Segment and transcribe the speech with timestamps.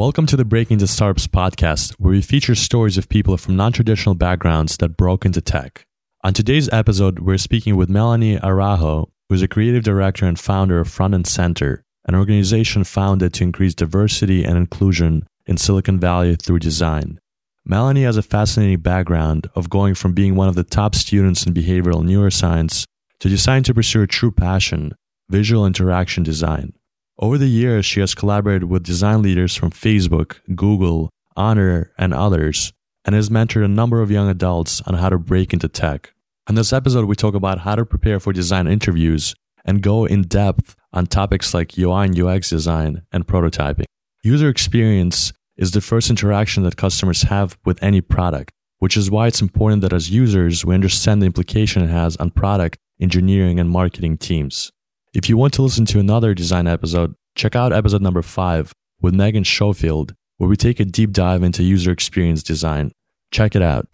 [0.00, 3.70] Welcome to the Breaking into Startups podcast, where we feature stories of people from non
[3.70, 5.84] traditional backgrounds that broke into tech.
[6.24, 10.88] On today's episode, we're speaking with Melanie Araujo, who's a creative director and founder of
[10.88, 16.60] Front and Center, an organization founded to increase diversity and inclusion in Silicon Valley through
[16.60, 17.20] design.
[17.66, 21.52] Melanie has a fascinating background of going from being one of the top students in
[21.52, 22.86] behavioral neuroscience
[23.18, 24.94] to deciding to pursue a true passion,
[25.28, 26.72] visual interaction design.
[27.22, 32.72] Over the years, she has collaborated with design leaders from Facebook, Google, Honor, and others,
[33.04, 36.14] and has mentored a number of young adults on how to break into tech.
[36.48, 39.34] In this episode, we talk about how to prepare for design interviews
[39.66, 43.84] and go in depth on topics like UI and UX design and prototyping.
[44.22, 49.26] User experience is the first interaction that customers have with any product, which is why
[49.26, 53.68] it's important that as users, we understand the implication it has on product, engineering, and
[53.68, 54.72] marketing teams.
[55.12, 59.14] If you want to listen to another design episode, check out episode number five with
[59.14, 62.92] Megan Schofield, where we take a deep dive into user experience design.
[63.30, 63.86] Check it out.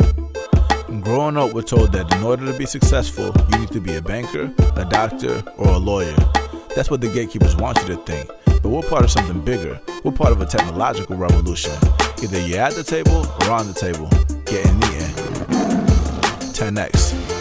[1.00, 4.02] Growing up, we're told that in order to be successful, you need to be a
[4.02, 6.14] banker, a doctor, or a lawyer.
[6.74, 8.30] That's what the gatekeepers want you to think.
[8.62, 9.80] But we're part of something bigger.
[10.05, 11.72] We're part of a technological revolution.
[12.22, 14.08] Either you're at the table or on the table.
[14.44, 15.16] Get in the end.
[16.55, 17.36] 10x.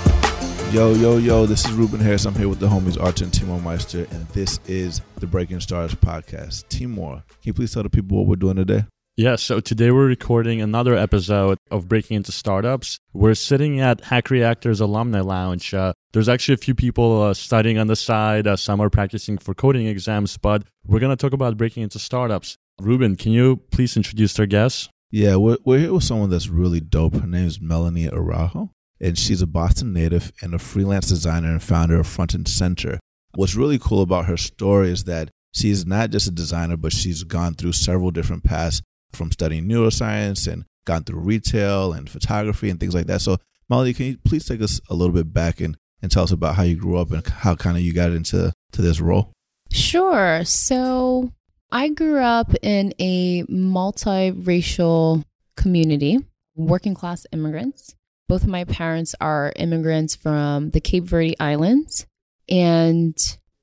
[0.71, 2.25] Yo, yo, yo, this is Ruben Harris.
[2.25, 5.95] I'm here with the homies Artur and Timur Meyster, and this is the Breaking Stars
[5.95, 6.67] podcast.
[6.67, 8.83] Timur, can you please tell the people what we're doing today?
[9.16, 12.99] Yeah, so today we're recording another episode of Breaking into Startups.
[13.13, 15.73] We're sitting at Hack Reactor's Alumni Lounge.
[15.73, 19.38] Uh, there's actually a few people uh, studying on the side, uh, some are practicing
[19.38, 22.58] for coding exams, but we're going to talk about breaking into startups.
[22.81, 24.89] Ruben, can you please introduce our guests?
[25.09, 27.13] Yeah, we're, we're here with someone that's really dope.
[27.13, 31.64] Her name is Melanie Araujo and she's a Boston native and a freelance designer and
[31.64, 33.00] founder of Front and Center.
[33.36, 37.23] What's really cool about her story is that she's not just a designer, but she's
[37.23, 42.80] gone through several different paths from studying neuroscience and gone through retail and photography and
[42.80, 43.22] things like that.
[43.22, 43.38] So,
[43.70, 46.55] Molly, can you please take us a little bit back and, and tell us about
[46.55, 49.34] how you grew up and how kind of you got into to this role?
[49.72, 50.44] Sure.
[50.45, 51.32] So,
[51.72, 55.23] I grew up in a multiracial
[55.58, 56.20] community,
[56.55, 57.95] working class immigrants.
[58.27, 62.08] Both of my parents are immigrants from the Cape Verde Islands.
[62.49, 63.17] And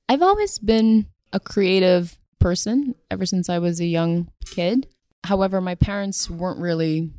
[0.08, 4.86] I've always been a creative person ever since I was a young kid.
[5.24, 7.10] However, my parents weren't really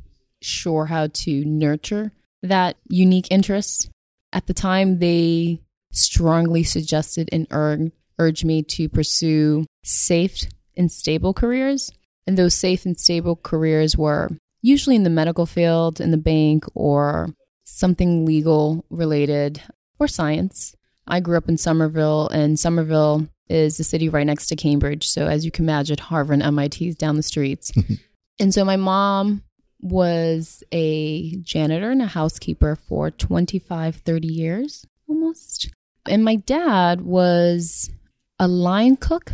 [0.42, 2.12] sure how to nurture
[2.42, 3.90] that unique interest.
[4.32, 5.60] At the time, they
[5.92, 11.90] strongly suggested and ur- urged me to pursue safe and stable careers.
[12.26, 14.30] And those safe and stable careers were
[14.64, 17.28] usually in the medical field, in the bank, or
[17.64, 19.62] something legal related
[19.98, 20.74] or science.
[21.06, 25.06] I grew up in Somerville, and Somerville is the city right next to Cambridge.
[25.06, 27.72] So, as you can imagine, Harvard and MIT is down the streets.
[28.40, 29.42] and so, my mom
[29.80, 35.70] was a janitor and a housekeeper for 25, 30 years almost.
[36.06, 37.90] And my dad was
[38.38, 39.32] a line cook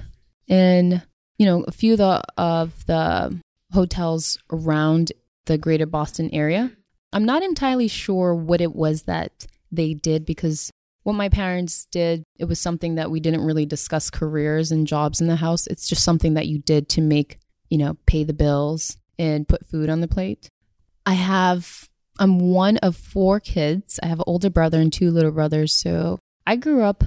[0.49, 1.03] in,
[1.39, 3.41] you know, a few of the, of the
[3.73, 5.13] hotels around
[5.51, 6.71] the greater Boston area.
[7.13, 10.71] I'm not entirely sure what it was that they did because
[11.03, 15.21] what my parents did, it was something that we didn't really discuss careers and jobs
[15.21, 15.67] in the house.
[15.67, 19.67] It's just something that you did to make, you know, pay the bills and put
[19.67, 20.49] food on the plate.
[21.05, 21.89] I have,
[22.21, 23.99] I'm one of four kids.
[24.05, 25.75] I have an older brother and two little brothers.
[25.75, 27.03] So I grew up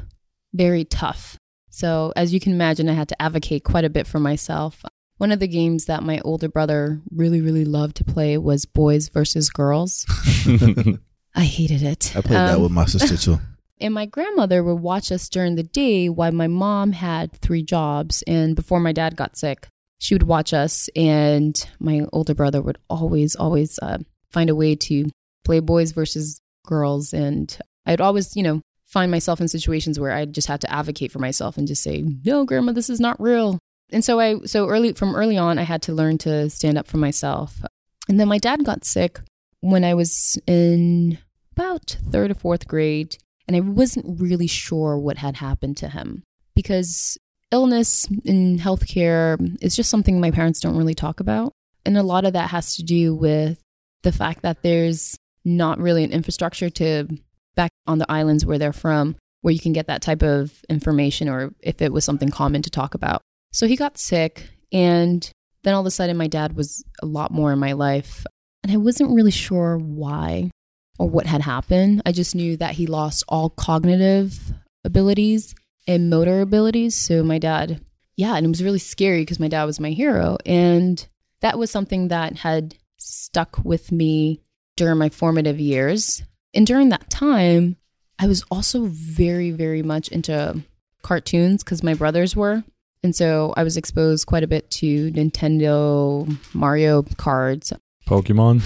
[0.53, 1.37] very tough.
[1.69, 4.83] So as you can imagine, I had to advocate quite a bit for myself.
[5.18, 9.09] One of the games that my older brother really, really loved to play was Boys
[9.09, 10.06] versus Girls.
[11.35, 12.16] I hated it.
[12.16, 13.40] I played um, that with my sister too.
[13.81, 18.24] And my grandmother would watch us during the day while my mom had three jobs.
[18.28, 19.68] And before my dad got sick,
[20.00, 20.90] she would watch us.
[20.96, 23.97] And my older brother would always, always uh,
[24.30, 25.09] find a way to
[25.44, 27.13] play boys versus girls.
[27.13, 31.12] And I'd always, you know, find myself in situations where I just had to advocate
[31.12, 33.59] for myself and just say, no, grandma, this is not real.
[33.91, 36.88] And so I so early from early on I had to learn to stand up
[36.88, 37.62] for myself.
[38.09, 39.19] And then my dad got sick
[39.62, 41.19] when I was in
[41.56, 46.24] about 3rd or 4th grade and I wasn't really sure what had happened to him
[46.56, 47.18] because
[47.51, 51.53] illness in healthcare is just something my parents don't really talk about.
[51.85, 53.59] And a lot of that has to do with
[54.01, 57.07] the fact that there's not really an infrastructure to
[57.56, 61.30] back on the islands where they're from where you can get that type of information
[61.30, 63.21] or if it was something common to talk about.
[63.53, 65.29] So he got sick, and
[65.63, 68.25] then all of a sudden, my dad was a lot more in my life.
[68.63, 70.51] And I wasn't really sure why
[70.97, 72.01] or what had happened.
[72.05, 74.53] I just knew that he lost all cognitive
[74.83, 75.53] abilities
[75.88, 76.95] and motor abilities.
[76.95, 77.81] So my dad,
[78.15, 80.38] yeah, and it was really scary because my dad was my hero.
[80.45, 81.06] And
[81.41, 84.41] that was something that had stuck with me
[84.77, 86.23] during my formative years.
[86.53, 87.77] And during that time,
[88.17, 90.61] I was also very, very much into
[91.01, 92.63] cartoons because my brothers were.
[93.03, 97.71] And so I was exposed quite a bit to Nintendo, Mario Kart.
[98.07, 98.61] Pokemon.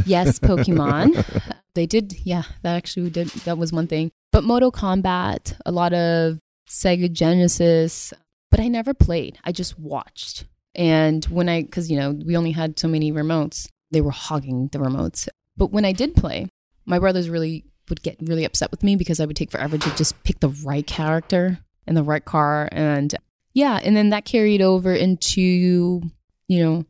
[0.06, 1.54] Yes, Pokemon.
[1.74, 3.28] they did, yeah, that actually did.
[3.44, 4.10] That was one thing.
[4.32, 6.38] But Mortal Kombat, a lot of
[6.68, 8.12] Sega Genesis,
[8.50, 9.38] but I never played.
[9.44, 10.44] I just watched.
[10.74, 14.68] And when I, because, you know, we only had so many remotes, they were hogging
[14.68, 15.28] the remotes.
[15.56, 16.46] But when I did play,
[16.86, 19.96] my brothers really would get really upset with me because I would take forever to
[19.96, 22.68] just pick the right character and the right car.
[22.70, 23.14] And
[23.52, 26.02] yeah, and then that carried over into,
[26.48, 26.84] you know,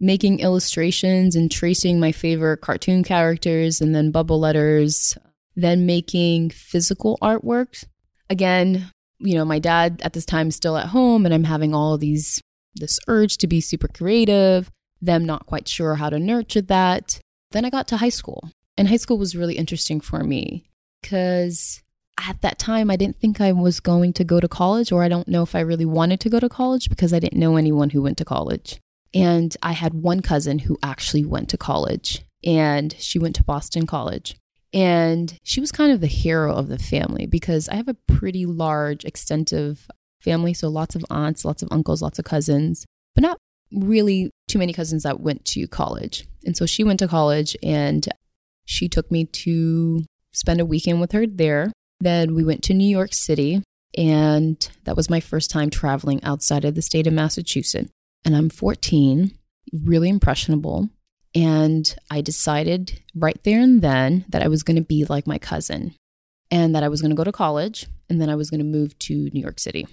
[0.00, 5.16] making illustrations and tracing my favorite cartoon characters and then bubble letters,
[5.56, 7.84] then making physical artworks.
[8.28, 11.74] Again, you know, my dad at this time is still at home and I'm having
[11.74, 12.40] all these
[12.76, 14.68] this urge to be super creative,
[15.00, 17.20] them not quite sure how to nurture that.
[17.52, 18.50] Then I got to high school.
[18.76, 20.68] And high school was really interesting for me
[21.00, 21.83] because
[22.20, 25.08] at that time I didn't think I was going to go to college or I
[25.08, 27.90] don't know if I really wanted to go to college because I didn't know anyone
[27.90, 28.80] who went to college.
[29.12, 33.86] And I had one cousin who actually went to college and she went to Boston
[33.86, 34.36] College.
[34.72, 38.44] And she was kind of the hero of the family because I have a pretty
[38.44, 39.88] large, extensive
[40.20, 40.52] family.
[40.52, 42.84] So lots of aunts, lots of uncles, lots of cousins,
[43.14, 43.38] but not
[43.72, 46.26] really too many cousins that went to college.
[46.44, 48.08] And so she went to college and
[48.64, 51.72] she took me to spend a weekend with her there.
[52.04, 53.62] Then we went to New York City,
[53.96, 57.90] and that was my first time traveling outside of the state of Massachusetts.
[58.26, 59.32] And I'm 14,
[59.72, 60.90] really impressionable.
[61.34, 65.38] And I decided right there and then that I was going to be like my
[65.38, 65.94] cousin
[66.50, 68.64] and that I was going to go to college and then I was going to
[68.64, 69.88] move to New York City.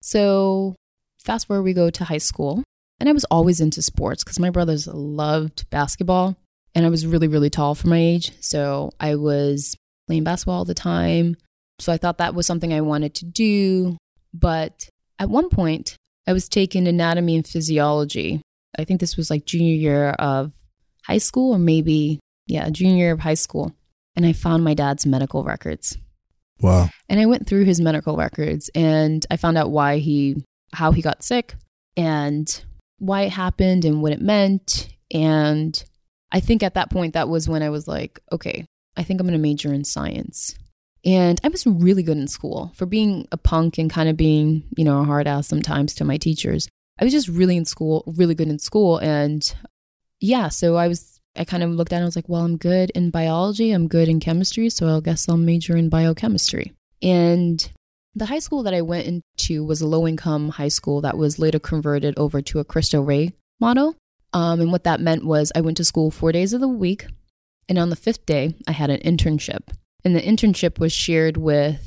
[0.00, 0.76] So,
[1.18, 2.62] fast forward, we go to high school.
[3.00, 6.36] And I was always into sports because my brothers loved basketball
[6.72, 8.30] and I was really, really tall for my age.
[8.40, 9.76] So, I was
[10.06, 11.36] playing basketball all the time.
[11.78, 13.96] So, I thought that was something I wanted to do.
[14.34, 14.88] But
[15.18, 15.96] at one point,
[16.26, 18.42] I was taking anatomy and physiology.
[18.78, 20.52] I think this was like junior year of
[21.02, 23.74] high school or maybe, yeah, junior year of high school.
[24.14, 25.96] And I found my dad's medical records.
[26.60, 26.90] Wow.
[27.08, 31.02] And I went through his medical records and I found out why he, how he
[31.02, 31.54] got sick
[31.96, 32.64] and
[32.98, 34.88] why it happened and what it meant.
[35.12, 35.82] And
[36.30, 38.66] I think at that point, that was when I was like, okay,
[38.96, 40.56] I think I'm going to major in science.
[41.04, 44.64] And I was really good in school for being a punk and kind of being,
[44.76, 46.68] you know, a hard ass sometimes to my teachers.
[47.00, 48.98] I was just really in school, really good in school.
[48.98, 49.54] And
[50.20, 52.44] yeah, so I was, I kind of looked at it and I was like, well,
[52.44, 56.72] I'm good in biology, I'm good in chemistry, so I guess I'll major in biochemistry.
[57.00, 57.70] And
[58.16, 61.38] the high school that I went into was a low income high school that was
[61.38, 63.94] later converted over to a Cristo Rey model.
[64.32, 67.06] Um, and what that meant was I went to school four days of the week.
[67.68, 69.68] And on the fifth day, I had an internship.
[70.04, 71.80] And the internship was shared with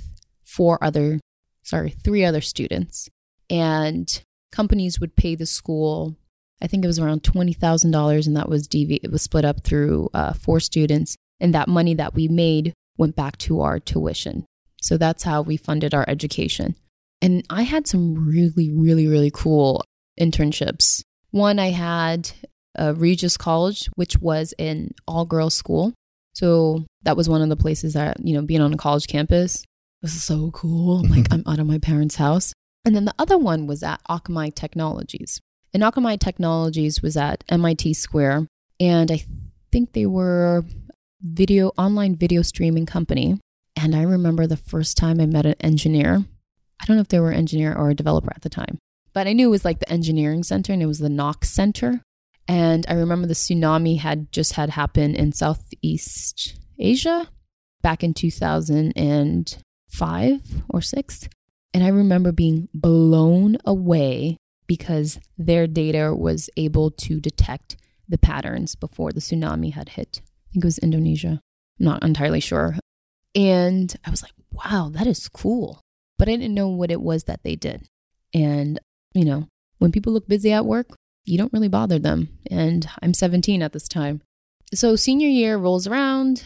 [0.44, 1.20] four other,
[1.64, 3.10] sorry, three other students.
[3.50, 6.18] And companies would pay the school
[6.62, 9.00] I think it was around twenty thousand dollars, and that was DV.
[9.04, 13.16] It was split up through uh, four students, and that money that we made went
[13.16, 14.46] back to our tuition.
[14.82, 16.76] So that's how we funded our education.
[17.22, 19.84] And I had some really, really, really cool
[20.20, 21.04] internships.
[21.32, 22.32] One, I had
[22.78, 25.94] uh, Regis College, which was an all girls school.
[26.34, 29.64] So that was one of the places that, you know, being on a college campus
[30.02, 31.04] was so cool.
[31.04, 31.34] Like mm-hmm.
[31.48, 32.54] I'm out of my parents' house.
[32.86, 35.40] And then the other one was at Akamai Technologies.
[35.74, 38.48] And Akamai Technologies was at MIT Square,
[38.80, 39.24] and I
[39.72, 40.66] think they were
[41.22, 43.40] video online video streaming company.
[43.76, 46.26] And I remember the first time I met an engineer.
[46.82, 48.80] I don't know if they were an engineer or a developer at the time,
[49.14, 52.02] but I knew it was like the engineering center and it was the Knox Center.
[52.48, 57.30] And I remember the tsunami had just had happened in Southeast Asia
[57.82, 61.30] back in 2005 or 6.
[61.74, 68.76] And I remember being blown away because their data was able to detect the patterns
[68.76, 70.22] before the tsunami had hit.
[70.24, 71.40] I think it was Indonesia.
[71.80, 72.76] I'm not entirely sure.
[73.34, 75.82] And I was like, wow, that is cool.
[76.18, 77.88] But I didn't know what it was that they did.
[78.34, 78.80] And,
[79.14, 80.96] you know, when people look busy at work,
[81.26, 82.30] you don't really bother them.
[82.50, 84.22] And I'm 17 at this time.
[84.74, 86.44] So senior year rolls around.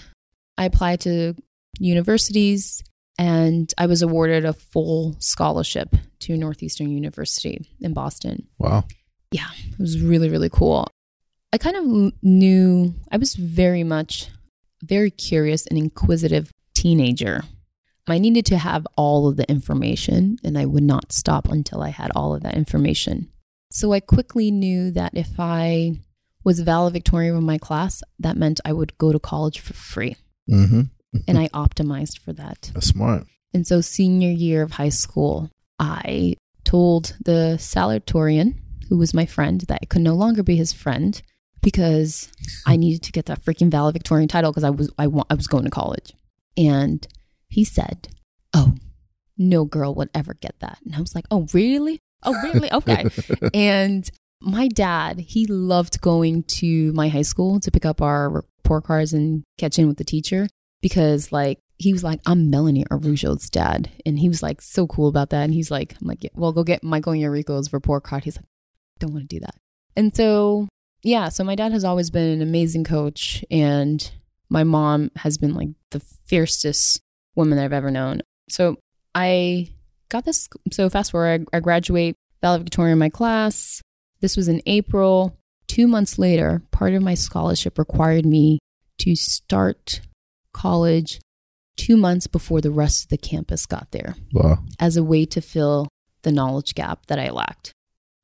[0.58, 1.36] I apply to
[1.80, 2.84] universities
[3.18, 8.48] and I was awarded a full scholarship to Northeastern University in Boston.
[8.58, 8.86] Wow.
[9.32, 10.88] Yeah, it was really, really cool.
[11.54, 14.30] I kind of knew, I was very much
[14.84, 17.44] very curious and inquisitive teenager.
[18.08, 21.90] I needed to have all of the information, and I would not stop until I
[21.90, 23.32] had all of that information.
[23.76, 26.00] So I quickly knew that if I
[26.46, 30.16] was valedictorian of my class, that meant I would go to college for free.
[30.50, 30.84] Mm-hmm.
[31.28, 32.72] And I optimized for that.
[32.74, 33.26] That's smart.
[33.54, 38.56] And so, senior year of high school, I told the salutatorian,
[38.88, 41.22] who was my friend, that I could no longer be his friend
[41.62, 42.32] because
[42.66, 45.48] I needed to get that freaking valedictorian title because I was I, wa- I was
[45.48, 46.14] going to college.
[46.56, 47.06] And
[47.50, 48.08] he said,
[48.54, 48.76] "Oh,
[49.38, 52.00] no girl would ever get that." And I was like, "Oh, really?
[52.24, 52.72] Oh, really?
[52.72, 53.06] Okay."
[53.54, 54.10] and
[54.42, 59.14] my dad, he loved going to my high school to pick up our report cards
[59.14, 60.48] and catch in with the teacher
[60.82, 63.90] because like he was like, I'm Melanie Araujo's dad.
[64.06, 65.44] And he was like so cool about that.
[65.44, 68.24] And he's like, I'm like, yeah, well, go get Michael and Yarico's report card.
[68.24, 68.46] He's like,
[69.00, 69.56] don't want to do that.
[69.98, 70.68] And so,
[71.04, 73.44] yeah, so my dad has always been an amazing coach.
[73.52, 74.10] And
[74.50, 77.02] my mom has been like the fiercest
[77.36, 78.22] woman that I've ever known.
[78.50, 78.78] So
[79.14, 79.70] I
[80.10, 80.48] got this.
[80.72, 83.82] So fast forward, I, I graduate valedictorian in my class.
[84.22, 85.38] This was in April.
[85.68, 88.60] Two months later, part of my scholarship required me
[89.00, 90.02] to start
[90.54, 91.20] college
[91.76, 94.60] two months before the rest of the campus got there Wow.
[94.80, 95.88] as a way to fill
[96.22, 97.74] the knowledge gap that I lacked.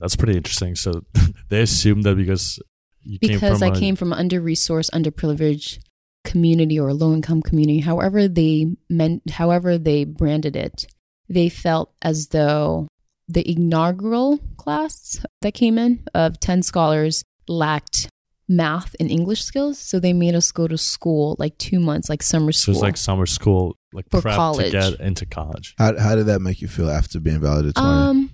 [0.00, 0.74] That's pretty interesting.
[0.76, 1.04] So
[1.50, 2.58] they assumed that because
[3.02, 5.80] you came Because from I a- came from under resourced, underprivileged
[6.24, 10.86] community or low income community, however they meant however they branded it,
[11.32, 12.88] they felt as though
[13.28, 18.08] the inaugural class that came in of 10 scholars lacked
[18.48, 19.78] math and English skills.
[19.78, 22.74] So they made us go to school like two months, like summer school.
[22.74, 22.80] So school.
[22.80, 24.72] it's like summer school, like For prep college.
[24.72, 25.74] to get into college.
[25.78, 27.90] How how did that make you feel after being valedictorian?
[28.08, 28.30] Um,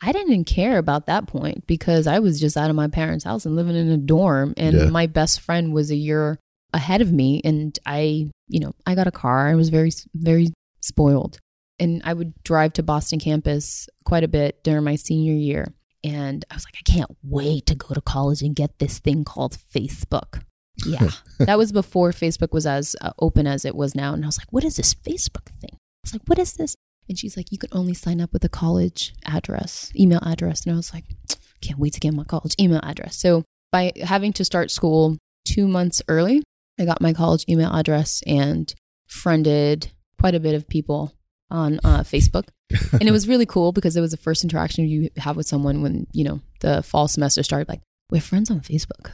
[0.00, 3.24] I didn't even care about that point because I was just out of my parents'
[3.24, 4.90] house and living in a dorm, and Yeah.
[4.90, 6.38] my best friend was a year
[6.72, 9.48] ahead of me, and I, you know, I got a car.
[9.48, 11.38] I was very, very spoiled,
[11.78, 16.44] and I would drive to Boston campus quite a bit during my senior year, and
[16.50, 19.56] I was like, I can't wait to go to college and get this thing called
[19.74, 20.42] Facebook.
[20.84, 24.28] Yeah, that was before Facebook was as uh, open as it was now, and I
[24.28, 25.72] was like, what is this Facebook thing?
[25.74, 26.74] I was like, what is this?
[27.08, 30.64] And she's like, you can only sign up with a college address, email address.
[30.64, 31.04] And I was like,
[31.62, 33.16] can't wait to get my college email address.
[33.16, 36.42] So by having to start school two months early,
[36.78, 38.72] I got my college email address and
[39.08, 41.12] friended quite a bit of people
[41.50, 42.48] on uh, Facebook.
[42.92, 45.82] and it was really cool because it was the first interaction you have with someone
[45.82, 49.10] when, you know, the fall semester started like, we're friends on Facebook.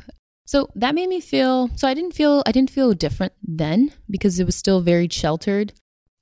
[0.46, 4.38] So that made me feel so I didn't feel I didn't feel different then because
[4.38, 5.72] it was still very sheltered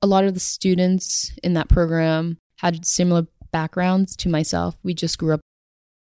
[0.02, 4.76] a lot of the students in that program had similar backgrounds to myself.
[4.82, 5.40] We just grew up,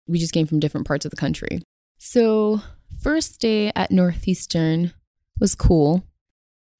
[0.08, 1.60] we just came from different parts of the country.
[1.98, 2.62] So,
[3.02, 4.94] first day at Northeastern
[5.38, 6.04] was cool.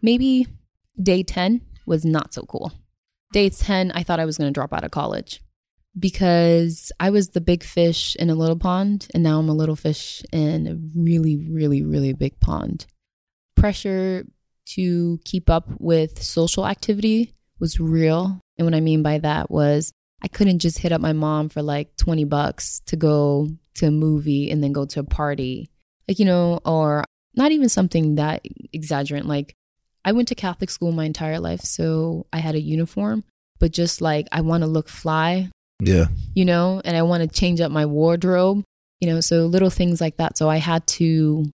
[0.00, 0.46] Maybe
[1.00, 2.72] day 10 was not so cool.
[3.32, 5.40] Day 10, I thought I was going to drop out of college
[5.98, 9.76] because I was the big fish in a little pond, and now I'm a little
[9.76, 12.86] fish in a really, really, really big pond.
[13.56, 14.26] Pressure
[14.74, 18.40] to keep up with social activity was real.
[18.56, 21.62] And what I mean by that was I couldn't just hit up my mom for
[21.62, 25.70] like 20 bucks to go to a movie and then go to a party.
[26.06, 28.44] Like, you know, or not even something that
[28.74, 29.24] exaggerant.
[29.24, 29.54] Like,
[30.04, 33.24] I went to Catholic school my entire life, so I had a uniform,
[33.58, 35.50] but just like I want to look fly,
[35.82, 36.06] yeah.
[36.34, 38.64] you know, and I want to change up my wardrobe,
[39.00, 40.38] you know, so little things like that.
[40.38, 41.50] So I had to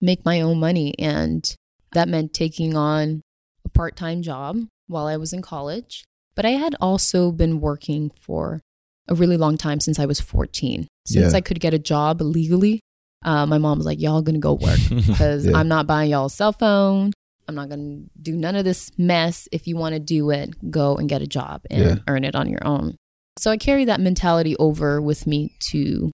[0.00, 0.94] make my own money.
[0.98, 1.44] And
[1.92, 3.20] that meant taking on
[3.64, 6.04] a part time job while I was in college.
[6.34, 8.60] But I had also been working for
[9.08, 10.86] a really long time since I was 14.
[11.06, 11.36] Since Yeah.
[11.36, 12.80] I could get a job legally,
[13.24, 15.56] uh, my mom was like, Y'all gonna go work because Yeah.
[15.56, 17.12] I'm not buying y'all a cell phone.
[17.50, 19.48] I'm not gonna do none of this mess.
[19.52, 21.96] If you wanna do it, go and get a job and Yeah.
[22.08, 22.96] earn it on your own.
[23.38, 26.10] So I carry that mentality over with me to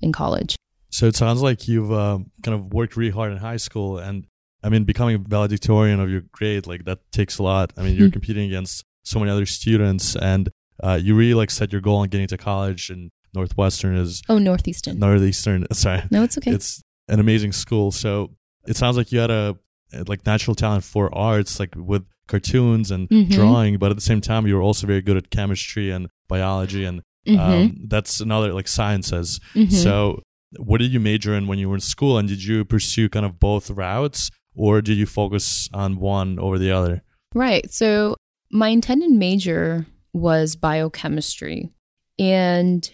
[0.00, 0.56] in college.
[0.90, 4.26] So it sounds like you've um, kind of worked really hard in high school, and
[4.62, 7.72] I mean, becoming a valedictorian of your grade, like that takes a lot.
[7.76, 8.12] I mean, you're Mhm.
[8.18, 10.48] competing against so many other students, and
[10.82, 12.90] uh, you really like set your goal on getting to college.
[12.90, 14.98] And Northwestern is Oh, Northeastern.
[14.98, 15.66] Northeastern.
[15.72, 16.52] Sorry, No, it's okay.
[16.52, 17.90] it's an amazing school.
[17.92, 18.30] So
[18.66, 19.56] it sounds like you had a
[20.06, 23.30] like natural talent for arts, like with cartoons and Mhm.
[23.30, 26.84] drawing, but at the same time, you were also very good at chemistry and biology,
[26.84, 27.38] and Mhm.
[27.38, 29.40] um, that's another like sciences.
[29.54, 29.70] Mhm.
[29.72, 30.22] So,
[30.58, 33.26] what did you major in when you were in school, and did you pursue kind
[33.26, 37.02] of both routes, or did you focus on one over the other?
[37.34, 37.70] Right.
[37.72, 38.16] So
[38.50, 41.70] my intended major was biochemistry.
[42.18, 42.88] And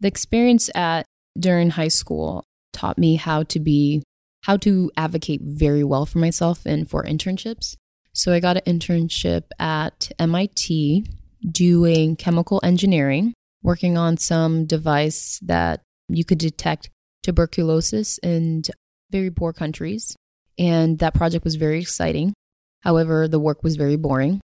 [0.00, 1.04] the experience at
[1.38, 4.02] during high school taught me how to be
[4.42, 7.76] how to advocate very well for myself and for internships.
[8.12, 11.06] So I got an internship at MIT
[11.50, 16.90] doing chemical engineering, working on some device that you could detect
[17.22, 18.62] tuberculosis in
[19.10, 20.16] very poor countries.
[20.58, 22.34] And that project was very exciting.
[22.80, 24.40] However, the work was very boring.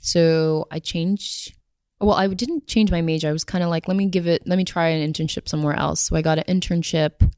[0.00, 1.54] So I changed.
[2.00, 3.28] Well, I didn't change my major.
[3.28, 5.74] I was kind of like, let me give it, let me try an internship somewhere
[5.74, 6.00] else.
[6.00, 7.30] So I got an internship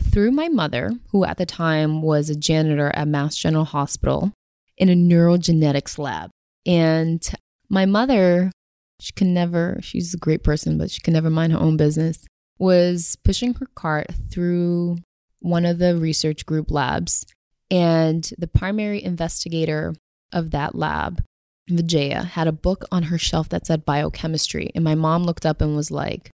[0.00, 4.32] through my mother, who at the time was a janitor at Mass General Hospital
[4.76, 6.30] in a neurogenetics lab.
[6.66, 7.22] And
[7.68, 8.52] my mother,
[9.00, 12.24] she can never, she's a great person, but she can never mind her own business,
[12.58, 14.98] was pushing her cart through
[15.40, 17.24] one of the research group labs.
[17.70, 19.94] And the primary investigator
[20.32, 21.22] of that lab,
[21.68, 24.70] Vijaya, had a book on her shelf that said biochemistry.
[24.74, 26.30] And my mom looked up and was like,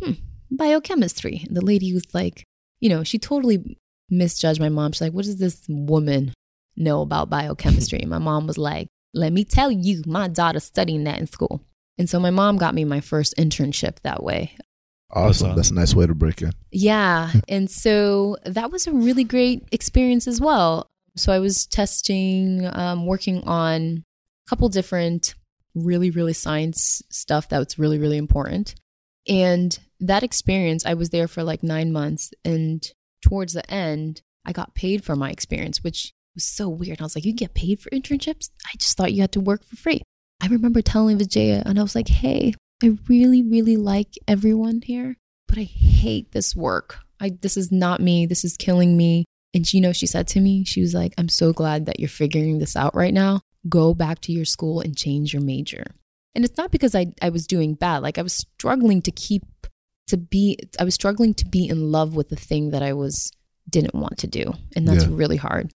[0.00, 0.12] hmm,
[0.50, 1.44] biochemistry.
[1.46, 2.44] And the lady was like,
[2.82, 3.78] you know, she totally
[4.10, 4.92] misjudged my mom.
[4.92, 6.34] She's like, what does this woman
[6.76, 8.00] know about biochemistry?
[8.00, 11.64] And my mom was like, let me tell you, my daughter's studying that in school.
[11.96, 14.56] And so my mom got me my first internship that way.
[15.12, 15.54] Awesome.
[15.54, 16.52] That's a nice way to break in.
[16.72, 17.30] Yeah.
[17.48, 20.90] and so that was a really great experience as well.
[21.16, 24.02] So I was testing, um, working on
[24.46, 25.34] a couple different
[25.76, 28.74] really, really science stuff that was really, really important.
[29.28, 32.32] And that experience, I was there for like nine months.
[32.44, 32.86] And
[33.22, 37.00] towards the end, I got paid for my experience, which was so weird.
[37.00, 38.50] I was like, you get paid for internships?
[38.66, 40.02] I just thought you had to work for free.
[40.40, 45.16] I remember telling Vijaya, and I was like, hey, I really, really like everyone here,
[45.46, 46.98] but I hate this work.
[47.20, 48.26] I this is not me.
[48.26, 49.24] This is killing me.
[49.54, 52.08] And you know, she said to me, she was like, I'm so glad that you're
[52.08, 53.42] figuring this out right now.
[53.68, 55.84] Go back to your school and change your major.
[56.34, 58.02] And it's not because I, I was doing bad.
[58.02, 59.42] Like I was struggling to keep
[60.08, 63.30] to be I was struggling to be in love with the thing that I was
[63.68, 64.52] didn't want to do.
[64.74, 65.10] And that's yeah.
[65.12, 65.70] really hard.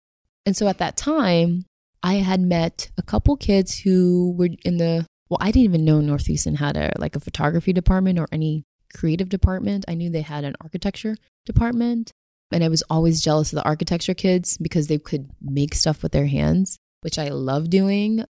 [0.46, 1.66] And so at that time,
[2.04, 6.02] I had met a couple kids who were in the well, I didn't even know
[6.02, 8.64] Northeastern had a like a photography department or any
[8.96, 9.86] creative department.
[9.88, 11.16] I knew they had an architecture
[11.46, 12.12] department.
[12.52, 16.12] And I was always jealous of the architecture kids because they could make stuff with
[16.12, 18.24] their hands, which I love doing.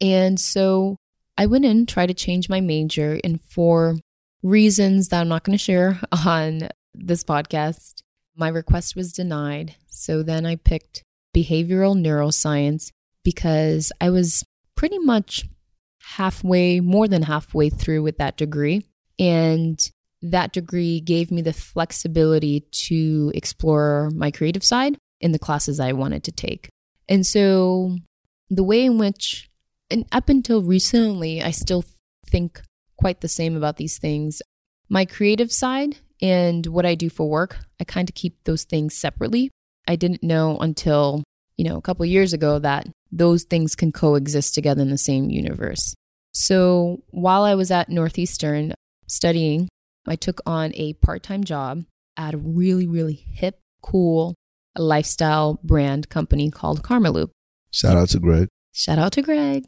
[0.00, 0.98] And so
[1.38, 3.96] I went in, tried to change my major, and for
[4.42, 8.02] reasons that I'm not going to share on this podcast,
[8.36, 9.76] my request was denied.
[9.88, 11.02] So then I picked
[11.34, 12.90] behavioral neuroscience
[13.24, 15.44] because I was pretty much
[16.16, 18.86] halfway, more than halfway through with that degree.
[19.18, 19.78] And
[20.22, 25.92] that degree gave me the flexibility to explore my creative side in the classes I
[25.92, 26.68] wanted to take.
[27.08, 27.96] And so
[28.48, 29.50] the way in which,
[29.90, 31.84] and up until recently, I still
[32.26, 32.62] think
[33.02, 34.40] quite the same about these things.
[34.88, 38.94] My creative side and what I do for work, I kind of keep those things
[38.94, 39.50] separately.
[39.88, 41.24] I didn't know until,
[41.56, 45.30] you know, a couple years ago that those things can coexist together in the same
[45.30, 45.94] universe.
[46.32, 48.74] So while I was at Northeastern
[49.08, 49.68] studying,
[50.06, 51.82] I took on a part time job
[52.16, 54.36] at a really, really hip, cool
[54.78, 57.30] lifestyle brand company called Karmaloop.
[57.72, 58.46] Shout out to Greg.
[58.72, 59.64] Shout out to Greg.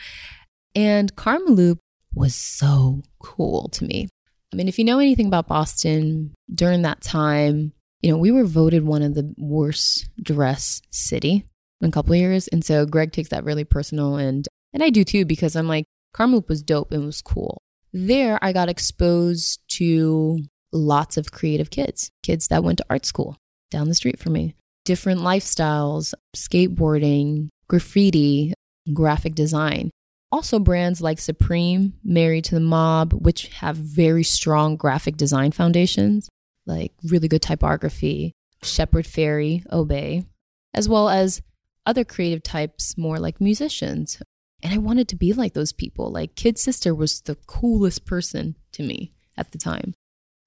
[0.74, 1.78] and Karmaloop
[2.14, 4.08] was so cool to me.
[4.52, 8.44] I mean, if you know anything about Boston during that time, you know, we were
[8.44, 11.46] voted one of the worst dress city
[11.80, 12.48] in a couple years.
[12.48, 15.84] And so Greg takes that really personal and and I do too because I'm like,
[16.14, 17.62] Karmaloop was dope and was cool.
[17.92, 20.40] There I got exposed to
[20.72, 23.36] lots of creative kids, kids that went to art school
[23.70, 24.54] down the street from me.
[24.84, 28.54] Different lifestyles, skateboarding, graffiti,
[28.92, 29.90] graphic design.
[30.32, 36.28] Also, brands like Supreme, Married to the Mob, which have very strong graphic design foundations,
[36.66, 40.24] like really good typography, Shepard Fairey, Obey,
[40.72, 41.42] as well as
[41.84, 44.22] other creative types, more like musicians.
[44.62, 46.12] And I wanted to be like those people.
[46.12, 49.94] Like, Kid Sister was the coolest person to me at the time.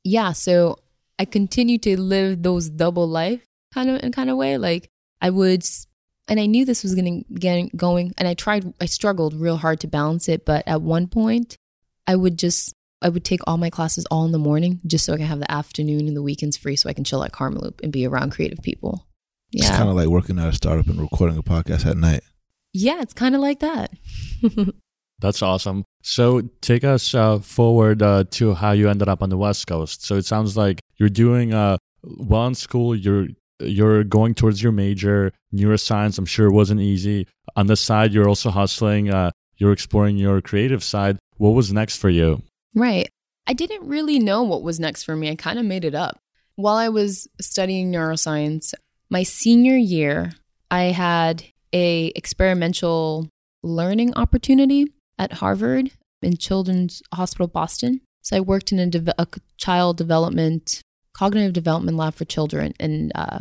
[0.03, 0.77] Yeah, so
[1.19, 3.43] I continued to live those double life
[3.73, 4.57] kind of in kind of way.
[4.57, 5.63] Like, I would
[6.27, 9.57] and I knew this was going to get going and I tried I struggled real
[9.57, 11.57] hard to balance it but at one point
[12.07, 15.13] I would just I would take all my classes all in the morning just so
[15.13, 17.81] I can have the afternoon and the weekends free so I can chill at Karmaloop
[17.83, 19.05] and be around creative people.
[19.51, 19.67] Yeah.
[19.67, 22.23] It's kind of like working at a startup and recording a podcast at night.
[22.71, 23.91] Yeah, it's kind of like that.
[25.19, 25.86] That's awesome.
[26.01, 30.05] So take us uh, forward uh, to how you ended up on the West Coast.
[30.05, 32.95] So it sounds like you're doing uh, well in school.
[32.95, 33.27] You're
[33.67, 37.28] you're going towards your major neuroscience i'm sure it wasn't easy.
[37.56, 41.17] On the side you're also hustling uh, you're exploring your creative side.
[41.38, 42.41] What was next for you?
[42.76, 43.10] Right.
[43.45, 45.30] I didn't really know what was next for me.
[45.30, 46.19] I kind of made it up.
[46.56, 48.73] While i was studying neuroscience
[49.10, 50.32] my senior year
[50.71, 53.30] i had a experimental
[53.63, 58.02] learning opportunity at harvard in children's hospital boston.
[58.21, 60.82] So i worked in a, de- a child development
[61.13, 63.39] cognitive development lab for children and uh,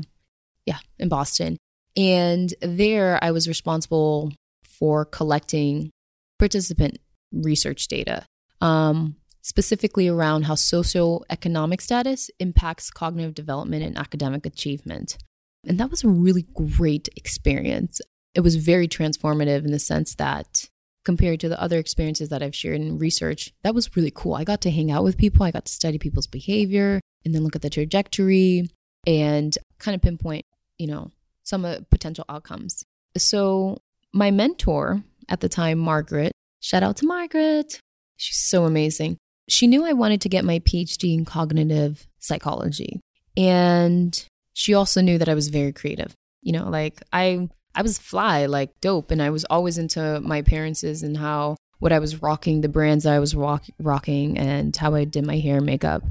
[0.66, 1.56] yeah, in Boston.
[1.96, 4.32] And there I was responsible
[4.64, 5.90] for collecting
[6.38, 6.98] participant
[7.32, 8.24] research data,
[8.60, 15.18] um, specifically around how socioeconomic status impacts cognitive development and academic achievement.
[15.66, 18.00] And that was a really great experience.
[18.34, 20.68] It was very transformative in the sense that
[21.04, 24.34] compared to the other experiences that I've shared in research, that was really cool.
[24.34, 27.42] I got to hang out with people, I got to study people's behavior and then
[27.42, 28.68] look at the trajectory
[29.06, 30.44] and kind of pinpoint,
[30.82, 31.12] you know,
[31.44, 32.84] some of potential outcomes.
[33.16, 33.78] So,
[34.12, 37.80] my mentor at the time, Margaret, shout out to Margaret.
[38.16, 39.16] She's so amazing.
[39.48, 43.00] She knew I wanted to get my PhD in cognitive psychology.
[43.36, 44.12] And
[44.54, 46.14] she also knew that I was very creative.
[46.42, 50.38] You know, like I I was fly, like dope, and I was always into my
[50.38, 54.94] appearances and how what I was rocking, the brands I was rock, rocking, and how
[54.94, 56.02] I did my hair and makeup.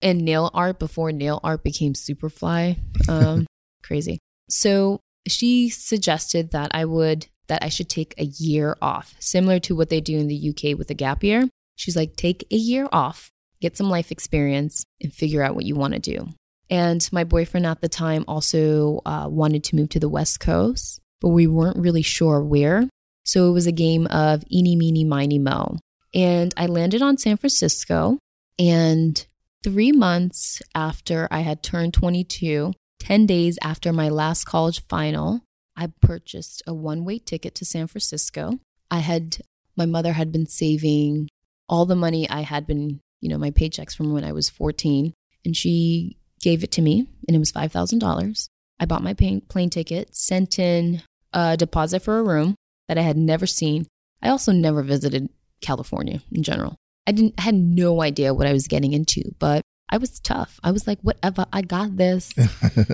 [0.00, 2.78] And nail art before nail art became super fly.
[3.08, 3.46] Um,
[3.84, 4.18] crazy.
[4.48, 9.76] So she suggested that I would that I should take a year off, similar to
[9.76, 11.48] what they do in the UK with a gap year.
[11.76, 15.74] She's like, take a year off, get some life experience, and figure out what you
[15.74, 16.28] want to do.
[16.70, 21.00] And my boyfriend at the time also uh, wanted to move to the West Coast,
[21.20, 22.88] but we weren't really sure where.
[23.24, 25.78] So it was a game of eeny, meeny, miny, mo.
[26.14, 28.18] And I landed on San Francisco.
[28.58, 29.26] And
[29.64, 32.72] three months after I had turned 22,
[33.04, 35.42] 10 days after my last college final,
[35.76, 38.58] I purchased a one way ticket to San Francisco.
[38.90, 39.38] I had,
[39.76, 41.28] my mother had been saving
[41.68, 45.12] all the money I had been, you know, my paychecks from when I was 14.
[45.44, 48.48] And she gave it to me, and it was $5,000.
[48.80, 51.02] I bought my plane, ticket, sent in
[51.34, 52.54] a deposit for a room
[52.88, 53.86] that I had never seen.
[54.22, 55.28] I also never visited
[55.60, 56.76] California in general.
[57.06, 59.60] I didn't I had no idea what I was getting into, but
[59.94, 60.58] I was tough.
[60.64, 62.32] I was like, whatever, I got this,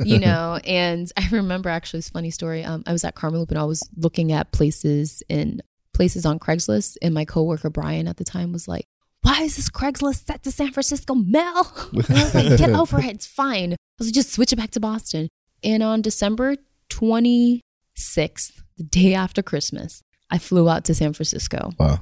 [0.05, 0.61] you know.
[0.67, 2.63] And I remember actually, this funny story.
[2.63, 5.63] Um, I was at Karmaloop and I was looking at places in
[5.95, 8.85] places on Craigslist, and my coworker Brian at the time was like,
[9.23, 11.73] why is this Craigslist set to San Francisco, Mel?
[11.95, 13.07] And I was like, get over it.
[13.07, 13.73] It's fine.
[13.73, 15.31] I was like, just switch it back to Boston.
[15.65, 16.57] And on December
[16.91, 21.71] 26th, the day after Christmas, I flew out to San Francisco.
[21.79, 22.01] Wow.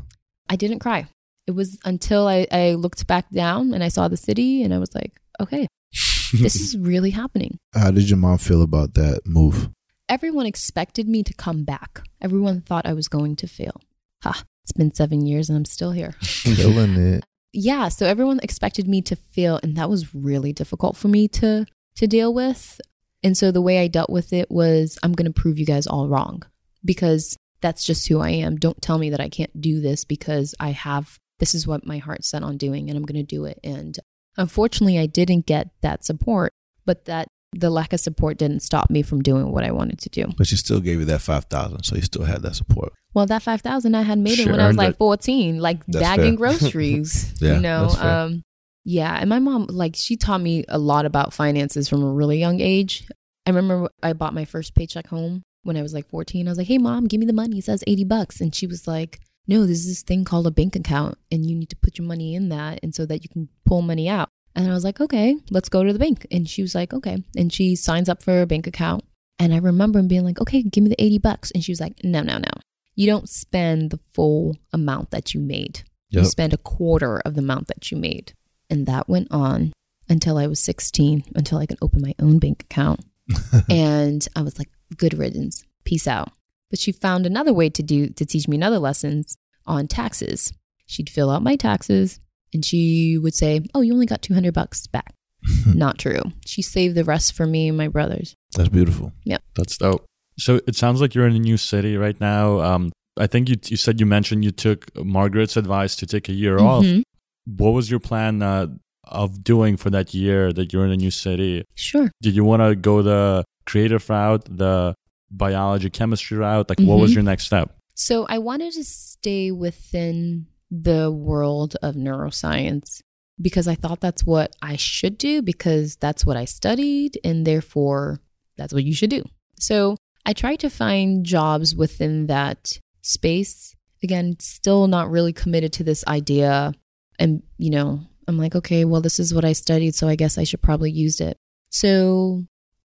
[0.48, 1.06] I didn't cry.
[1.48, 4.78] It was until I, I looked back down and I saw the city and I
[4.78, 5.66] was like, okay,
[6.32, 7.58] this is really happening.
[7.74, 9.70] How did your mom feel about that move?
[10.10, 12.02] Everyone expected me to come back.
[12.20, 13.80] Everyone thought I was going to fail.
[14.22, 16.14] Ha, it's been seven years and I'm still here.
[16.20, 17.24] Killing it.
[17.54, 21.64] yeah so everyone expected me to fail and that was really difficult for me to
[21.96, 22.78] to deal with
[23.24, 25.86] and so the way i dealt with it was i'm going to prove you guys
[25.86, 26.42] all wrong
[26.84, 30.54] because that's just who i am don't tell me that i can't do this because
[30.60, 33.44] i have this is what my heart set on doing and i'm going to do
[33.44, 33.98] it and
[34.36, 36.52] unfortunately i didn't get that support
[36.84, 40.08] but that the lack of support didn't stop me from doing what i wanted to
[40.10, 42.92] do But she still gave you that five thousand, so you still had that support.
[43.14, 44.98] Well, that five thousand I had made She it when I was like it.
[44.98, 46.48] fourteen, like That's bagging fair.
[46.58, 47.32] groceries.
[47.40, 48.10] Yeah, you know, that's fair.
[48.20, 48.42] um,
[48.84, 49.16] yeah.
[49.18, 52.60] And my mom, like, she taught me a lot about finances from a really young
[52.60, 53.08] age.
[53.46, 56.46] I remember I bought my first paycheck home when I was like fourteen.
[56.48, 58.66] I was like, "Hey, mom, give me the money." It says eighty bucks, and she
[58.66, 61.98] was like, "No, there's this thing called a bank account, and you need to put
[61.98, 64.84] your money in that, and so that you can pull money out." And I was
[64.84, 68.08] like, "Okay, let's go to the bank." And she was like, "Okay," and she signs
[68.08, 69.04] up for a bank account.
[69.40, 71.80] And I remember him being like, "Okay, give me the eighty bucks," and she was
[71.80, 72.60] like, "No, no, no."
[72.98, 75.84] you don't spend the full amount that you made.
[76.08, 78.32] You spend a quarter of the amount that you made.
[78.68, 79.72] And that went on
[80.08, 83.04] until I was 16, until I could open my own bank account.
[83.70, 86.32] and I was like, good riddance, peace out.
[86.70, 90.52] But she found another way to do to teach me another lessons on taxes.
[90.86, 92.20] She'd fill out my taxes
[92.52, 95.14] and she would say, "Oh, you only got 200 bucks back."
[95.66, 96.20] Not true.
[96.46, 98.34] She saved the rest for me and my brothers.
[98.54, 99.12] That's beautiful.
[99.24, 99.38] Yeah.
[99.54, 100.04] That's dope.
[100.38, 102.60] So it sounds like you're in a new city right now.
[102.60, 106.32] Um, I think you you said you mentioned you took Margaret's advice to take a
[106.32, 106.84] year off.
[106.84, 107.02] Mhm.
[107.46, 108.66] What was your plan uh,
[109.04, 111.64] of doing for that year that you're in a new city?
[111.74, 112.10] Sure.
[112.22, 114.94] Did you want to go the creative route, the
[115.30, 116.68] biology chemistry route?
[116.68, 117.14] Like, what was Mhm.
[117.14, 117.76] your next step?
[117.94, 123.00] So I wanted to stay within the world of neuroscience
[123.40, 128.20] because I thought that's what I should do because that's what I studied and therefore
[128.56, 129.24] that's what you should do.
[129.58, 133.74] So I tried to find jobs within that space.
[134.02, 136.72] Again, still not really committed to this idea.
[137.18, 140.36] And, you know, I'm like, okay, well, this is what I studied, so I guess
[140.38, 141.36] I should probably use it.
[141.70, 142.44] So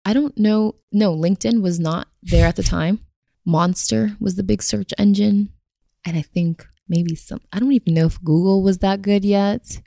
[0.09, 0.73] I don't know.
[0.91, 3.01] No, LinkedIn was not there at the time.
[3.45, 5.49] Monster was the big search engine.
[6.03, 9.79] And I think maybe some, I don't even know if Google was that good yet,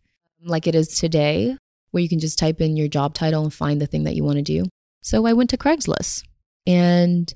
[0.44, 1.56] like it is today.
[1.92, 4.24] where you can just type in your job title and find the thing that you
[4.24, 4.64] want to do.
[5.02, 6.24] So I went to Craigslist
[6.66, 7.32] and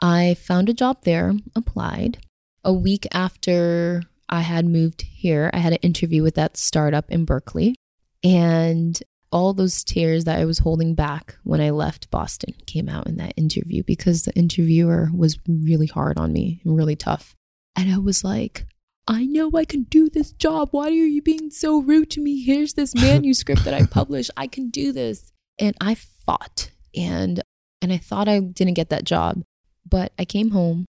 [0.00, 2.18] I found a job there, applied.
[2.64, 7.24] A week after I had moved here, I had an interview with that startup in
[7.24, 7.74] Berkeley.
[8.22, 9.00] And
[9.32, 13.16] all those tears that I was holding back when I left Boston came out in
[13.18, 17.36] that interview because the interviewer was really hard on me and really tough.
[17.76, 18.66] And I was like,
[19.06, 20.68] I know I can do this job.
[20.72, 22.42] Why are you being so rude to me?
[22.42, 24.30] Here's this manuscript that I published.
[24.36, 25.32] I can do this.
[25.58, 27.42] And I fought and
[27.82, 29.42] and I thought I didn't get that job.
[29.88, 30.86] But I came home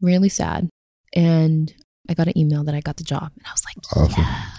[0.00, 0.68] really sad
[1.14, 1.72] and
[2.08, 4.14] I got an email that I got the job and I was like, Awesome.
[4.22, 4.58] yes.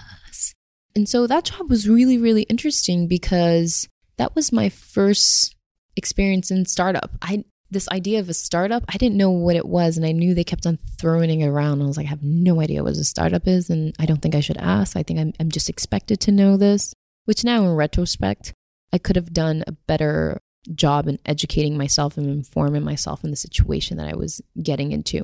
[0.96, 5.56] And so that job was really, really interesting because that was my first
[5.96, 7.10] experience in startup.
[7.20, 10.32] I this idea of a startup, I didn't know what it was, and I knew
[10.32, 11.82] they kept on throwing it around.
[11.82, 14.34] I was like, I have no idea what a startup is, and I don't think
[14.34, 14.96] I should ask.
[14.96, 16.94] I think I'm, I'm just expected to know this.
[17.24, 18.54] Which now, in retrospect,
[18.92, 20.40] I could have done a better
[20.74, 25.22] job in educating myself and informing myself in the situation that I was getting into.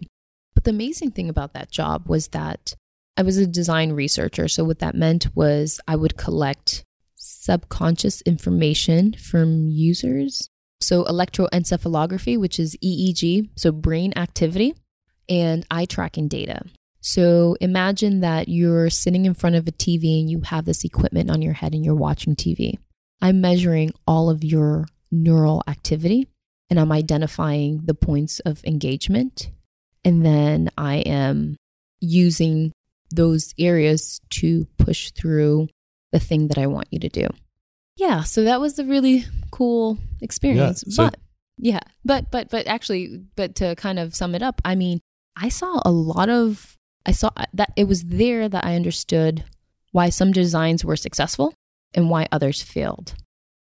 [0.54, 2.74] But the amazing thing about that job was that
[3.16, 4.48] I was a design researcher.
[4.48, 6.84] So, what that meant was I would collect
[7.16, 10.48] subconscious information from users.
[10.80, 14.74] So, electroencephalography, which is EEG, so brain activity,
[15.28, 16.62] and eye tracking data.
[17.02, 21.30] So, imagine that you're sitting in front of a TV and you have this equipment
[21.30, 22.78] on your head and you're watching TV.
[23.20, 26.28] I'm measuring all of your neural activity
[26.70, 29.50] and I'm identifying the points of engagement.
[30.04, 31.56] And then I am
[32.00, 32.72] using
[33.10, 35.68] those areas to push through
[36.12, 37.26] the thing that I want you to do.
[37.96, 40.84] Yeah, so that was a really cool experience.
[40.88, 41.16] so- but
[41.58, 45.00] yeah, but but but actually, but to kind of sum it up, I mean,
[45.36, 49.44] I saw a lot of I saw that it was there that I understood
[49.92, 51.52] why some designs were successful
[51.94, 53.14] and why others failed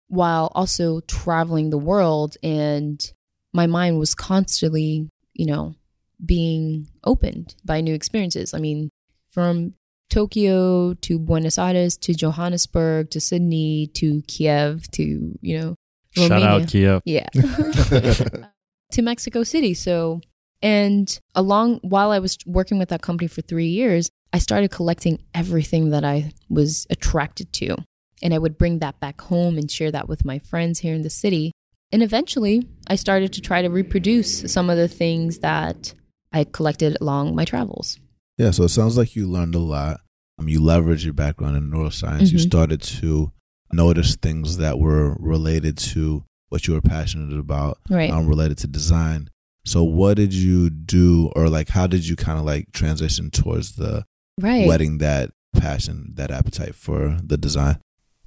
[0.08, 3.12] while also traveling the world and
[3.54, 5.76] my mind was constantly, you know,
[6.24, 8.54] being opened by new experiences.
[8.54, 8.90] I mean,
[9.36, 9.74] from
[10.10, 15.76] Tokyo to Buenos Aires to Johannesburg to Sydney to Kiev to, you know,
[16.16, 16.50] Shout Romania.
[16.50, 17.02] out Kiev.
[17.04, 17.28] Yeah.
[18.92, 19.74] to Mexico City.
[19.74, 20.22] So,
[20.62, 25.22] and along while I was working with that company for three years, I started collecting
[25.34, 27.76] everything that I was attracted to.
[28.24, 31.02] And I would bring that back home and share that with my friends here in
[31.02, 31.52] the city.
[31.92, 35.94] And eventually, I started to try to reproduce some of the things that
[36.32, 38.00] I collected along my travels.
[38.38, 40.02] Yeah, so it sounds like you learned a lot.
[40.38, 42.32] Um, you leveraged your background in neuroscience.
[42.32, 42.48] You Mhm.
[42.48, 43.32] started to
[43.72, 48.12] notice things that were related to what you were passionate about, Right.
[48.12, 49.30] um, related to design.
[49.66, 53.76] So, what did you do, or like, how did you kind of like transition towards
[53.76, 54.04] the
[54.40, 54.68] right.
[54.68, 57.78] letting that passion, that appetite for the design?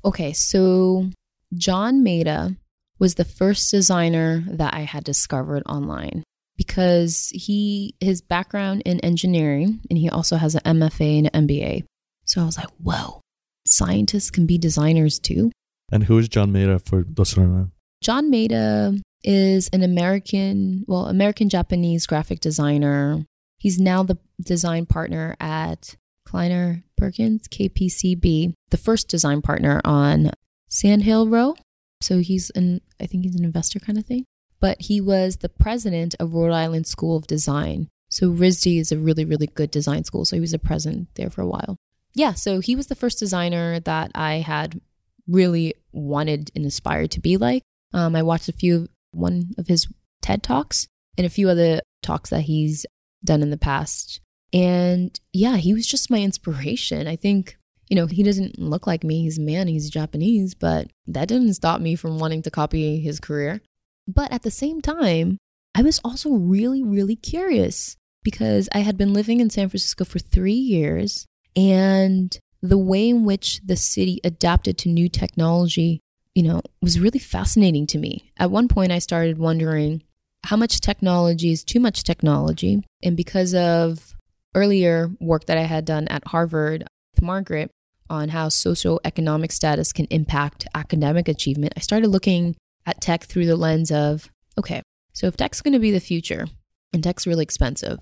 [0.05, 1.11] Okay, so
[1.55, 2.57] John Maeda
[2.99, 6.25] was the first designer that I had discovered online
[6.59, 11.85] because he his background in engineering and he also has an MFA and an MBA.
[12.27, 13.23] So I was like, whoa,
[13.67, 15.51] scientists can be designers too.
[15.91, 17.71] And who is John Maeda for those who don't know?
[18.03, 23.25] John Maeda is an American, well, American Japanese graphic designer.
[23.57, 30.33] He's now the design partner at Kleiner Perkins, KPCB, the first design partner on
[30.69, 31.59] Sand Hill Road.
[32.01, 34.25] So he's an, I think he's an investor kind of thing.
[34.61, 37.89] But he was the president of Rhode Island School of Design.
[38.11, 40.25] So RISD is a really, really good design school.
[40.25, 41.77] So he was a president there for a while.
[42.15, 44.81] Yeah, so he was the first designer that I had
[45.29, 47.63] really wanted and aspired to be like.
[47.93, 49.87] Um, I watched a few, one of his
[50.23, 52.87] TED Talks and a few other talks that he's
[53.25, 54.21] done in the past.
[54.53, 57.07] And yeah, he was just my inspiration.
[57.07, 57.57] I think,
[57.89, 59.23] you know, he doesn't look like me.
[59.23, 63.21] He's a man, he's Japanese, but that didn't stop me from wanting to copy his
[63.21, 63.61] career.
[64.09, 65.37] But at the same time,
[65.75, 70.19] I was also really, really curious because I had been living in San Francisco for
[70.19, 76.01] three years and the way in which the city adapted to new technology,
[76.35, 78.33] you know, was really fascinating to me.
[78.39, 80.03] At one point, I started wondering
[80.45, 82.83] how much technology is too much technology.
[83.03, 84.15] And because of
[84.55, 87.71] earlier work that I had done at Harvard with Margaret
[88.11, 92.57] on how socioeconomic status can impact academic achievement, I started looking
[92.89, 96.47] at tech through the lens of okay, so if tech's going to be the future
[96.93, 97.99] and tech's really expensive,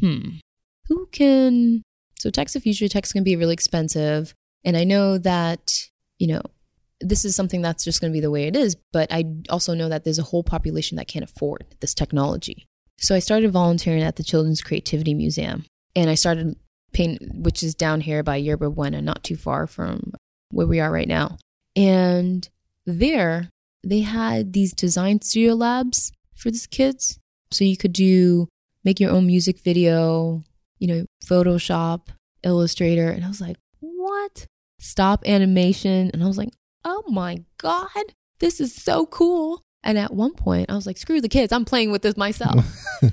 [0.00, 0.38] hmm,
[0.86, 1.82] who can
[2.18, 4.34] so tech's the future, tech's going to be really expensive.
[4.64, 6.42] And I know that, you know,
[7.00, 8.76] this is something that's just going to be the way it is.
[8.92, 12.66] But I also know that there's a whole population that can't afford this technology.
[12.98, 15.64] So I started volunteering at the Children's Creativity Museum.
[15.94, 16.56] And I started
[16.92, 20.12] paint, which is down here by Yerba Buena, not too far from
[20.50, 21.38] where we are right now.
[21.76, 22.48] And
[22.84, 23.50] there,
[23.84, 27.18] they had these design studio labs for these kids.
[27.50, 28.48] So you could do,
[28.84, 30.42] make your own music video,
[30.78, 32.08] you know, Photoshop,
[32.42, 33.08] Illustrator.
[33.10, 34.46] And I was like, what?
[34.80, 36.10] Stop animation.
[36.12, 36.50] And I was like,
[36.84, 37.88] oh my God,
[38.40, 39.62] this is so cool.
[39.82, 42.64] And at one point, I was like, screw the kids, I'm playing with this myself.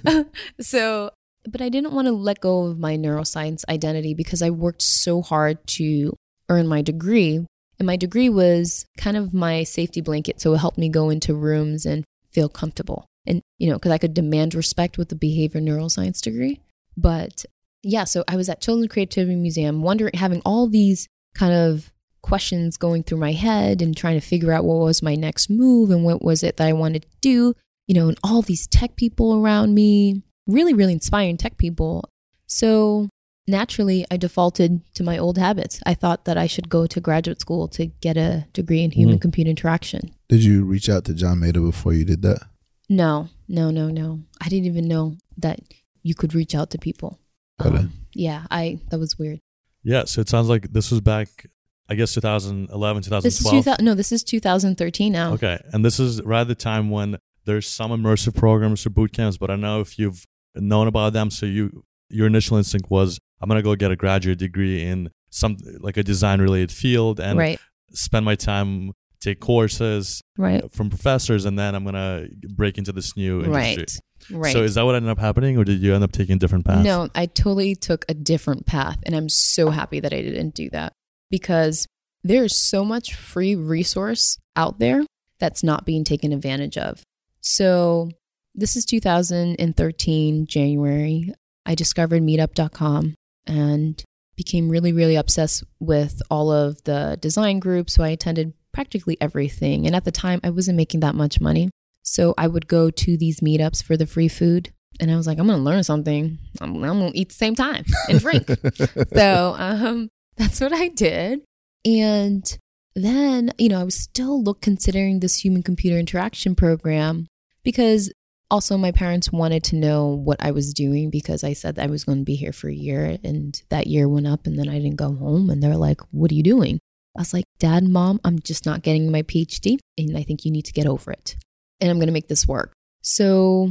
[0.60, 1.12] so,
[1.50, 5.22] but I didn't want to let go of my neuroscience identity because I worked so
[5.22, 6.14] hard to
[6.50, 7.46] earn my degree.
[7.80, 10.40] And my degree was kind of my safety blanket.
[10.40, 13.06] So it helped me go into rooms and feel comfortable.
[13.26, 16.62] And, you know, because I could demand respect with the behavior neuroscience degree.
[16.96, 17.46] But
[17.84, 22.78] yeah, so I was at Children's Creativity Museum, wondering, having all these kind of questions
[22.78, 26.04] going through my head and trying to figure out what was my next move and
[26.04, 27.54] what was it that I wanted to do,
[27.88, 32.10] you know, and all these tech people around me, really, really inspiring tech people.
[32.48, 33.10] So
[33.48, 35.80] naturally, I defaulted to my old habits.
[35.86, 39.20] I thought that I should go to graduate school to get a degree in human
[39.20, 40.12] computer interaction.
[40.30, 42.42] Did you reach out to John Maeda before you did that?
[42.90, 44.22] No, no, no, no.
[44.42, 45.60] I didn't even know that
[46.04, 47.20] you could reach out to people.
[47.64, 47.78] Okay.
[47.78, 49.40] Um, yeah, I that was weird.
[49.84, 51.46] Yeah, so it sounds like this was back,
[51.90, 53.64] I guess, 2011, This is 2012.
[53.64, 55.34] 2000, no, this is 2013 now.
[55.34, 59.14] Okay, and this is right at the time when there's some immersive programs or boot
[59.14, 61.30] camps, but I know if you've known about them.
[61.30, 65.58] So you, your initial instinct was, I'm gonna go get a graduate degree in some
[65.80, 67.60] like a design related field and right,
[67.92, 68.94] spend my time
[69.26, 73.86] take courses right, uh, from professors, and then I'm gonna break into this new industry.
[74.32, 74.54] right, right.
[74.54, 76.66] So is that what ended up happening, or did you end up taking a different
[76.66, 76.84] path?
[76.84, 79.00] No, I totally took a different path.
[79.04, 80.94] And I'm so happy that I didn't do that
[81.30, 81.88] because
[82.24, 85.04] there's so much free resource out there
[85.40, 87.04] that's not being taken advantage of.
[87.42, 88.12] So
[88.54, 91.34] this is 2013, January.
[91.66, 93.16] I discovered meetup.com
[93.48, 94.04] and
[94.36, 97.94] became really, really obsessed with all of the design groups.
[97.94, 99.86] So I attended practically everything.
[99.86, 101.70] And at the time, I wasn't making that much money.
[102.04, 104.72] So I would go to these meetups for the free food.
[105.00, 106.38] And I was like, I'm going to learn something.
[106.62, 108.50] I'm, I'm going to eat the same time and drink.
[109.14, 111.42] so um, that's what I did.
[111.86, 112.58] And
[112.96, 117.28] then, you know, I was still look considering this human computer interaction program
[117.64, 118.12] because
[118.50, 122.04] also my parents wanted to know what I was doing because I said I was
[122.04, 124.80] going to be here for a year and that year went up and then I
[124.80, 126.80] didn't go home and they're like, "What are you doing?"
[127.18, 130.52] I was like, "Dad, Mom, I'm just not getting my PhD and I think you
[130.52, 131.36] need to get over it.
[131.80, 133.70] And I'm going to make this work." So,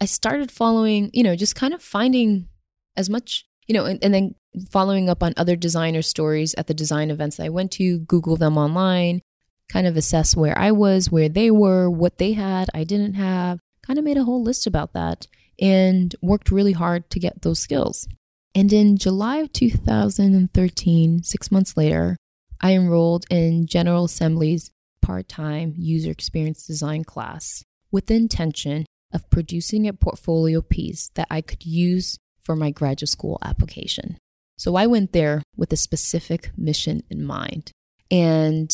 [0.00, 2.48] I started following, you know, just kind of finding
[2.96, 4.34] as much, you know, and, and then
[4.70, 8.36] following up on other designer stories at the design events that I went to, Google
[8.36, 9.22] them online,
[9.70, 13.60] kind of assess where I was, where they were, what they had, I didn't have,
[13.86, 15.26] kind of made a whole list about that
[15.60, 18.08] and worked really hard to get those skills.
[18.54, 22.16] And in July of 2013, six months later,
[22.60, 24.70] I enrolled in General Assembly's
[25.02, 31.28] part time user experience design class with the intention of producing a portfolio piece that
[31.30, 34.18] I could use for my graduate school application.
[34.56, 37.70] So I went there with a specific mission in mind.
[38.10, 38.70] And,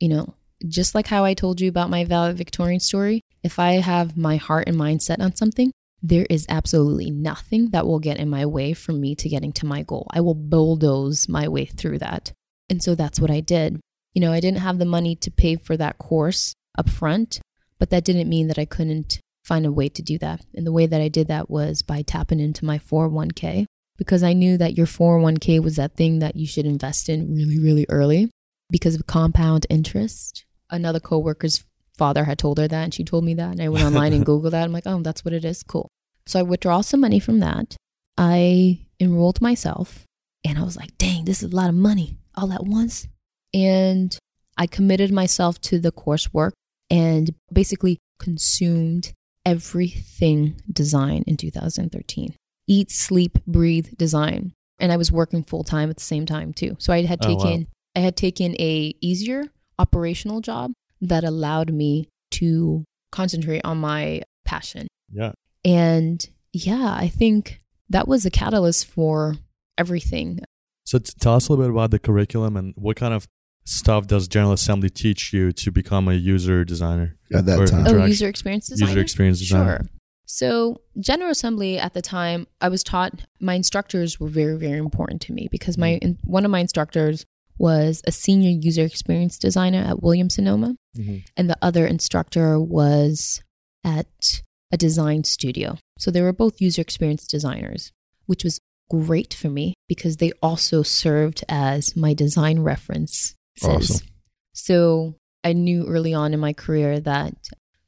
[0.00, 0.34] you know,
[0.66, 4.66] just like how I told you about my valedictorian story, if I have my heart
[4.66, 5.70] and mind set on something,
[6.02, 9.66] there is absolutely nothing that will get in my way from me to getting to
[9.66, 10.06] my goal.
[10.10, 12.32] I will bulldoze my way through that.
[12.68, 13.80] And so that's what I did.
[14.14, 17.40] You know, I didn't have the money to pay for that course up front,
[17.78, 20.44] but that didn't mean that I couldn't find a way to do that.
[20.54, 24.32] And the way that I did that was by tapping into my 401k because I
[24.32, 28.30] knew that your 401k was that thing that you should invest in really, really early
[28.70, 30.44] because of compound interest.
[30.70, 31.64] Another coworker's
[31.96, 33.52] father had told her that, and she told me that.
[33.52, 34.64] And I went online and Googled that.
[34.64, 35.62] I'm like, oh, that's what it is.
[35.62, 35.88] Cool.
[36.26, 37.76] So I withdraw some money from that.
[38.16, 40.04] I enrolled myself,
[40.44, 43.06] and I was like, dang, this is a lot of money all at once.
[43.52, 44.16] And
[44.56, 46.52] I committed myself to the coursework
[46.90, 49.12] and basically consumed
[49.46, 52.34] everything design in 2013
[52.66, 54.52] eat, sleep, breathe design.
[54.78, 56.76] And I was working full time at the same time too.
[56.78, 57.44] So I had Oh, wow.
[57.44, 59.44] taken I had taken a easier
[59.78, 60.72] operational job
[61.08, 64.88] that allowed me to concentrate on my passion.
[65.12, 65.32] Yeah.
[65.64, 69.36] And yeah, I think that was a catalyst for
[69.78, 70.40] everything.
[70.84, 73.26] So t- tell us a little bit about the curriculum and what kind of
[73.64, 77.16] stuff does General Assembly teach you to become a user designer?
[77.32, 77.86] At that time.
[77.86, 78.90] Oh, user experience designer.
[78.90, 79.78] User experience designer.
[79.78, 79.90] Sure.
[80.26, 85.20] So, General Assembly at the time, I was taught my instructors were very, very important
[85.22, 86.30] to me because my mm-hmm.
[86.30, 87.26] one of my instructors
[87.58, 91.24] was a senior user experience designer at Williams Sonoma, Mhm.
[91.36, 93.40] and the other instructor was
[93.84, 94.42] at
[94.72, 95.78] a design studio.
[95.98, 97.92] So they were both user experience designers,
[98.26, 98.58] which was
[98.90, 103.34] great for me because they also served as my design references.
[103.62, 104.06] Awesome.
[104.52, 107.34] So I knew early on in my career that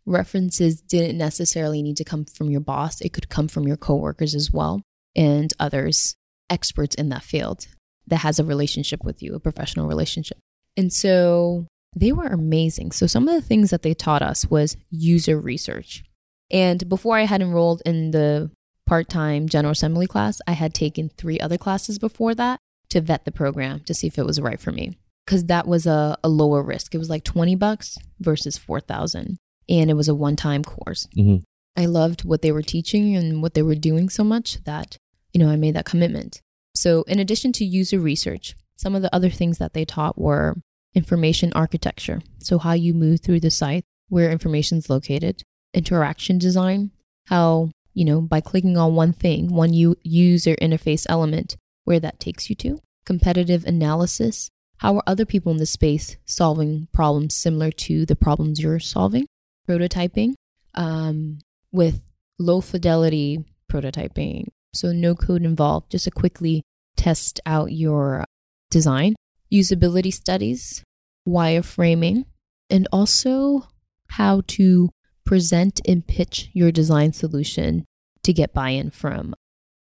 [0.05, 4.35] references didn't necessarily need to come from your boss, it could come from your coworkers
[4.35, 4.83] as well
[5.17, 6.15] and others
[6.49, 7.67] experts in that field
[8.07, 10.39] that has a relationship with you, a professional relationship.
[10.77, 12.93] And so they were amazing.
[12.93, 16.05] So some of the things that they taught us was user research.
[16.51, 18.51] And before I had enrolled in the
[18.87, 23.25] part time General Assembly class, I had taken three other classes before that to vet
[23.25, 24.99] the program to see if it was right for me.
[25.25, 26.95] Because that was a, a lower risk.
[26.95, 29.39] It was like 20 bucks versus 4,000.
[29.69, 31.09] And it was a one time course.
[31.17, 31.43] Mhm.
[31.77, 34.97] I loved what they were teaching and what they were doing so much that,
[35.33, 36.41] you know, I made that commitment.
[36.77, 40.57] So, in addition to user research, some of the other things that they taught were
[40.95, 42.21] information architecture.
[42.39, 46.91] So, how you move through the site, where information is located, interaction design,
[47.27, 52.51] how, you know, by clicking on one thing, one user interface element, where that takes
[52.51, 54.51] you to, competitive analysis.
[54.79, 59.27] How are other people in the space solving problems similar to the problems you're solving?
[59.67, 60.35] Prototyping
[60.75, 61.39] um,
[61.73, 62.03] with
[62.39, 64.49] low fidelity prototyping.
[64.77, 66.63] So, no code involved, just to quickly
[66.97, 68.25] test out your
[68.71, 69.15] design,
[69.53, 70.83] usability studies,
[71.27, 72.25] wireframing,
[72.71, 73.69] and also
[74.11, 74.91] how to
[75.25, 77.85] present and pitch your design solution
[78.23, 79.35] to get buy in from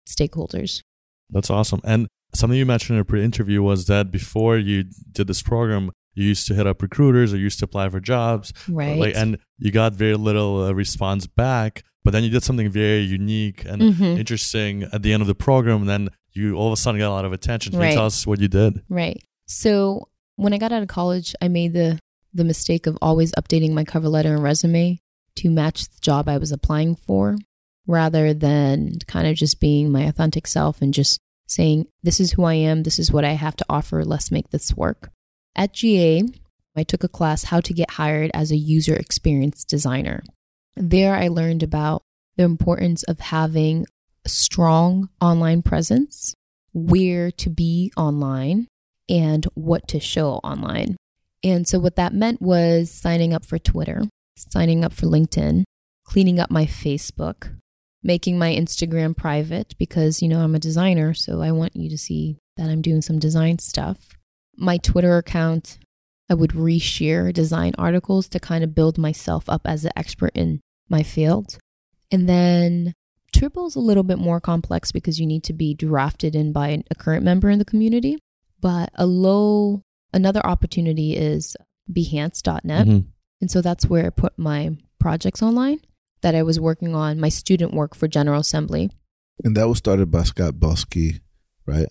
[0.08, 0.82] stakeholders.
[1.30, 1.82] That's awesome.
[1.84, 6.26] And something you mentioned in a pre-interview was that before you did this program, you
[6.28, 8.98] used to hit up recruiters or you used to apply for jobs, Right.
[9.00, 11.84] Like, and you got very little uh, response back.
[12.04, 14.20] But then you did something very unique and Mhm.
[14.20, 15.82] interesting at the end of the program.
[15.82, 17.72] And then you all of a sudden got a lot of attention.
[17.72, 17.90] Can Right.
[17.92, 18.82] you tell us what you did?
[18.90, 19.24] Right.
[19.48, 22.00] So when I got out of college, I made the
[22.36, 25.00] the mistake of always updating my cover letter and resume
[25.36, 27.38] to match the job I was applying for
[27.88, 32.44] rather than kind of just being my authentic self and just saying this is who
[32.44, 35.12] I am, this is what I have to offer, let's make this work.
[35.56, 36.24] At GA,
[36.76, 40.24] I took a class how to get hired as a user experience designer.
[40.76, 42.02] There I learned about
[42.36, 43.86] the importance of having
[44.26, 46.34] a strong online presence,
[46.74, 48.68] where to be online,
[49.08, 50.96] and what to show online.
[51.44, 54.02] And so, what that meant was signing up for Twitter,
[54.36, 55.66] signing up for LinkedIn,
[56.06, 57.56] cleaning up my Facebook,
[58.02, 61.14] making my Instagram private because, you know, I'm a designer.
[61.14, 63.98] So, I want you to see that I'm doing some design stuff.
[64.56, 65.80] My Twitter account,
[66.30, 70.62] I would reshare design articles to kind of build myself up as an expert in
[70.90, 71.58] my field.
[72.12, 72.94] And then
[73.34, 76.84] Dribbble is a little bit more complex because you need to be drafted in by
[76.90, 78.20] a current member in the community.
[78.62, 79.82] But a low,
[80.14, 81.56] another opportunity is
[81.92, 82.88] behance.net.
[82.88, 83.06] Mhm.
[83.42, 85.80] And so that's where I put my projects online
[86.22, 88.90] that I was working on, my student work for General Assembly.
[89.44, 91.20] And that was started by Scott Belsky,
[91.66, 91.90] right?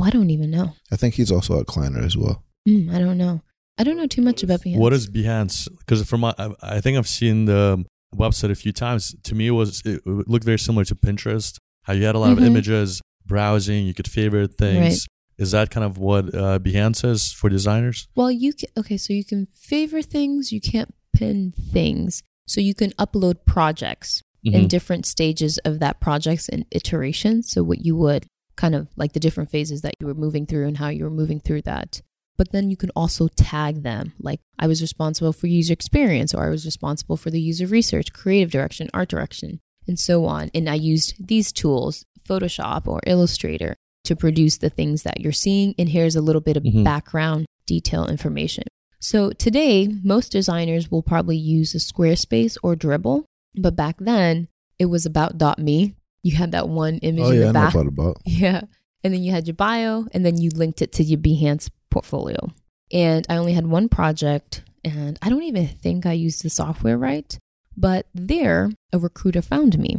[0.00, 0.72] Oh, I don't even know.
[0.90, 2.42] I think he's also at Kleiner as well.
[2.66, 3.42] Hmm, I don't know.
[3.78, 4.78] I don't know too much about Behance.
[4.78, 5.68] What is Behance?
[5.78, 7.84] Because from my, I, I think I've seen the
[8.14, 9.14] website a few times.
[9.24, 11.56] To me, it was it looked very similar to Pinterest.
[11.84, 12.38] How you had a lot Mhm.
[12.38, 14.80] of images, browsing, you could favorite things.
[14.80, 14.98] Right.
[15.44, 18.06] Is that kind of what uh, Behance is for designers?
[18.14, 22.22] Well, you can, okay, so you can favor things, you can't pin things.
[22.46, 24.68] So you can upload projects in Mhm.
[24.68, 27.50] different stages of that project's and iterations.
[27.50, 28.26] So what you would
[28.56, 31.10] kind of like the different phases that you were moving through and how you were
[31.10, 32.02] moving through that.
[32.36, 34.12] But then you can also tag them.
[34.18, 38.12] Like I was responsible for user experience or I was responsible for the user research,
[38.12, 40.50] creative direction, art direction, and so on.
[40.54, 45.74] And I used these tools, Photoshop or Illustrator, to produce the things that you're seeing.
[45.78, 46.84] And here's a little bit of Mhm.
[46.84, 48.64] background detail information.
[48.98, 53.24] So today, most designers will probably use a Squarespace or Dribbble,
[53.54, 54.48] but back then
[54.78, 55.94] it was about .me.
[56.22, 58.60] You had that one image Oh in yeah, the back, yeah,
[59.02, 62.48] and then you had your bio, and then you linked it to your Behance portfolio.
[62.92, 66.98] And I only had one project, and I don't even think I used the software
[66.98, 67.38] right.
[67.76, 69.98] But there, a recruiter found me,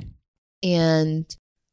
[0.62, 1.26] and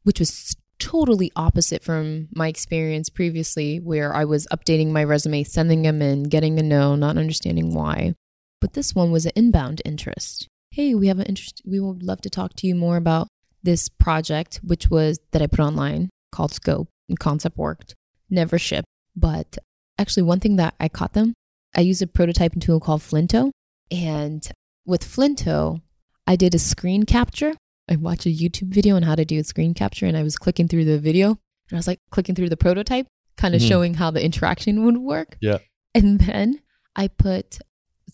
[0.04, 5.82] which was totally opposite from my experience previously, where I was updating my resume, sending
[5.82, 8.14] them in, getting a no, not understanding why.
[8.60, 10.48] But this one was an inbound interest.
[10.70, 11.62] Hey, we have an interest.
[11.66, 13.28] We would love to talk to you more about
[13.68, 17.94] this project, which was that I put online called Scope and concept worked,
[18.30, 18.88] never shipped.
[19.14, 19.58] But
[19.98, 21.34] actually, one thing that I caught them,
[21.76, 23.50] I used a prototyping tool called Flinto.
[23.90, 24.42] And
[24.86, 25.82] with Flinto,
[26.26, 27.52] I did a screen capture.
[27.90, 30.36] I watched a YouTube video on how to do a screen capture, and I was
[30.36, 31.28] clicking through the video
[31.68, 33.06] and I was like clicking through the prototype,
[33.36, 33.68] kind of Mhm.
[33.68, 35.36] showing how the interaction would work.
[35.42, 35.58] Yeah.
[35.94, 36.60] And then
[36.96, 37.58] I put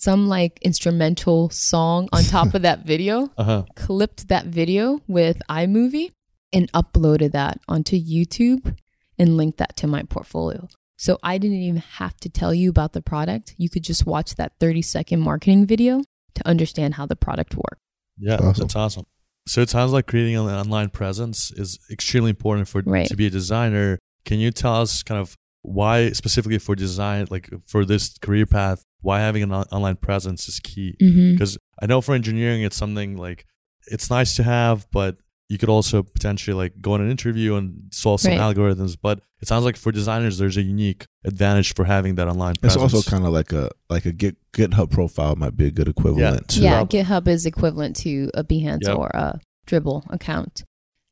[0.04, 3.62] some like instrumental song on top of that video Uh huh.
[3.76, 6.10] clipped that video with iMovie
[6.52, 8.76] and uploaded that onto YouTube
[9.18, 10.68] and linked that to my portfolio.
[10.96, 13.54] So I didn't even have to tell you about the product.
[13.58, 16.02] You could just watch that 30 second marketing video
[16.36, 17.80] to understand how the product works.
[18.18, 18.62] Yeah, Awesome.
[18.62, 19.06] that's awesome.
[19.46, 23.08] So it sounds like creating an online presence is extremely important for Right.
[23.08, 23.98] to be a designer.
[24.24, 28.84] Can you tell us kind of why specifically for design, like for this career path,
[29.00, 30.94] why having an on- online presence is key?
[31.02, 31.32] Mm-hmm.
[31.32, 33.46] Because I know for engineering, it's something like
[33.86, 35.16] it's nice to have, but
[35.48, 38.40] you could also potentially like go on an interview and solve some Right.
[38.40, 38.96] algorithms.
[39.00, 42.60] But it sounds like for designers, there's a unique advantage for having that online It's
[42.74, 42.94] presence.
[42.94, 46.48] also kind of like a like a Git, GitHub profile might be a good equivalent
[46.48, 48.96] to Yeah, GitHub is equivalent to a Behance Yep.
[48.98, 50.64] or a Dribbble account.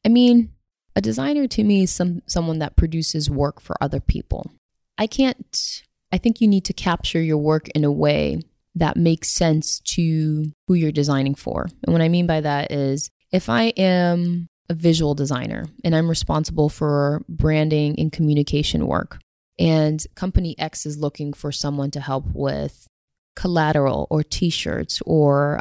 [0.05, 0.51] I mean,
[0.95, 4.51] a designer to me is some someone that produces work for other people.
[4.99, 5.83] I can't
[6.13, 8.41] I think you need to capture your work in a way
[8.75, 11.69] that makes sense to who you're designing for.
[11.83, 16.09] And what I mean by that is if I am a visual designer and I'm
[16.09, 19.19] responsible for branding and communication work
[19.59, 22.87] and company X is looking for someone to help with
[23.35, 25.61] collateral or t-shirts or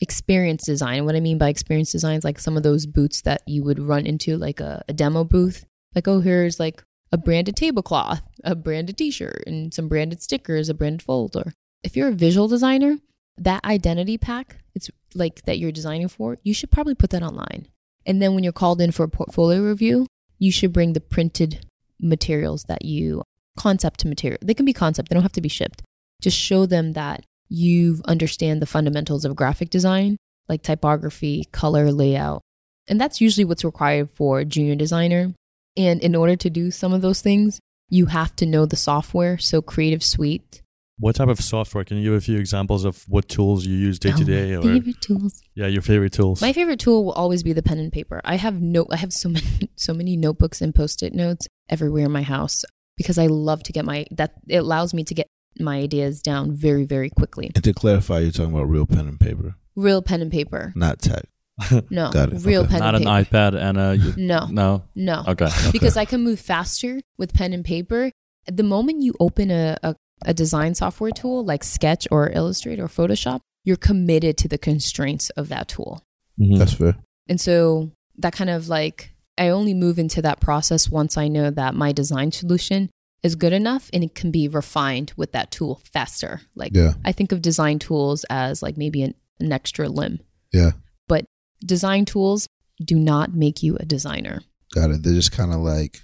[0.00, 1.04] experience design.
[1.04, 3.78] What I mean by experience design is like some of those booths that you would
[3.78, 5.64] run into, like a, a demo booth.
[5.94, 10.74] Like, oh, here's like a branded tablecloth, a branded t-shirt, and some branded stickers, a
[10.74, 11.52] branded folder.
[11.82, 12.98] If you're a visual designer,
[13.38, 17.68] that identity pack, it's like that you're designing for, you should probably put that online.
[18.04, 20.06] And then when you're called in for a portfolio review,
[20.38, 21.66] you should bring the printed
[22.00, 23.22] materials that you
[23.56, 24.38] concept to material.
[24.42, 25.82] They can be concept, they don't have to be shipped.
[26.20, 30.16] Just show them that you understand the fundamentals of graphic design,
[30.48, 32.42] like typography, color, layout.
[32.88, 35.34] And that's usually what's required for a junior designer.
[35.76, 39.38] And in order to do some of those things, you have to know the software.
[39.38, 40.62] So Creative Suite.
[40.98, 41.84] what type of software?
[41.84, 44.54] Can you give a few examples of what tools you use day to Oh, day?
[44.56, 45.40] Or favorite tools.
[45.54, 46.40] yeah, your favorite tools.
[46.40, 48.20] My favorite tool will always be the pen and paper.
[48.24, 52.12] I have no I have so many so many notebooks and post-it notes everywhere in
[52.12, 52.64] my house
[52.96, 55.28] because I love to get my that it allows me to get
[55.60, 57.50] my ideas down very very quickly.
[57.54, 60.72] And to clarify, you're talking about real pen and paper, Real pen and paper.
[60.76, 61.24] not tech.
[61.90, 62.10] No.
[62.12, 62.44] Got it.
[62.44, 62.70] Real Okay.
[62.70, 63.36] pen Not and an paper.
[63.36, 64.46] iPad and a you- No.
[64.50, 64.84] no.
[64.94, 65.24] No.
[65.28, 65.48] Okay.
[65.72, 68.10] because I can move faster with pen and paper.
[68.46, 69.94] The moment you open a, a,
[70.24, 75.30] a design software tool like Sketch or Illustrator or Photoshop, you're committed to the constraints
[75.30, 76.02] of that tool.
[76.40, 76.58] Mhm.
[76.58, 76.96] That's fair.
[77.28, 81.50] And so that kind of like, I only move into that process once I know
[81.50, 82.88] that my design solution
[83.22, 86.40] is good enough and it can be refined with that tool faster.
[86.54, 86.94] Like, Yeah.
[87.04, 90.20] I think of design tools as like maybe an, an extra limb.
[90.52, 90.72] Yeah.
[91.08, 91.24] But
[91.64, 92.46] design tools
[92.84, 94.40] do not make you a designer.
[94.72, 95.02] Got it.
[95.02, 96.02] They're just kind of like,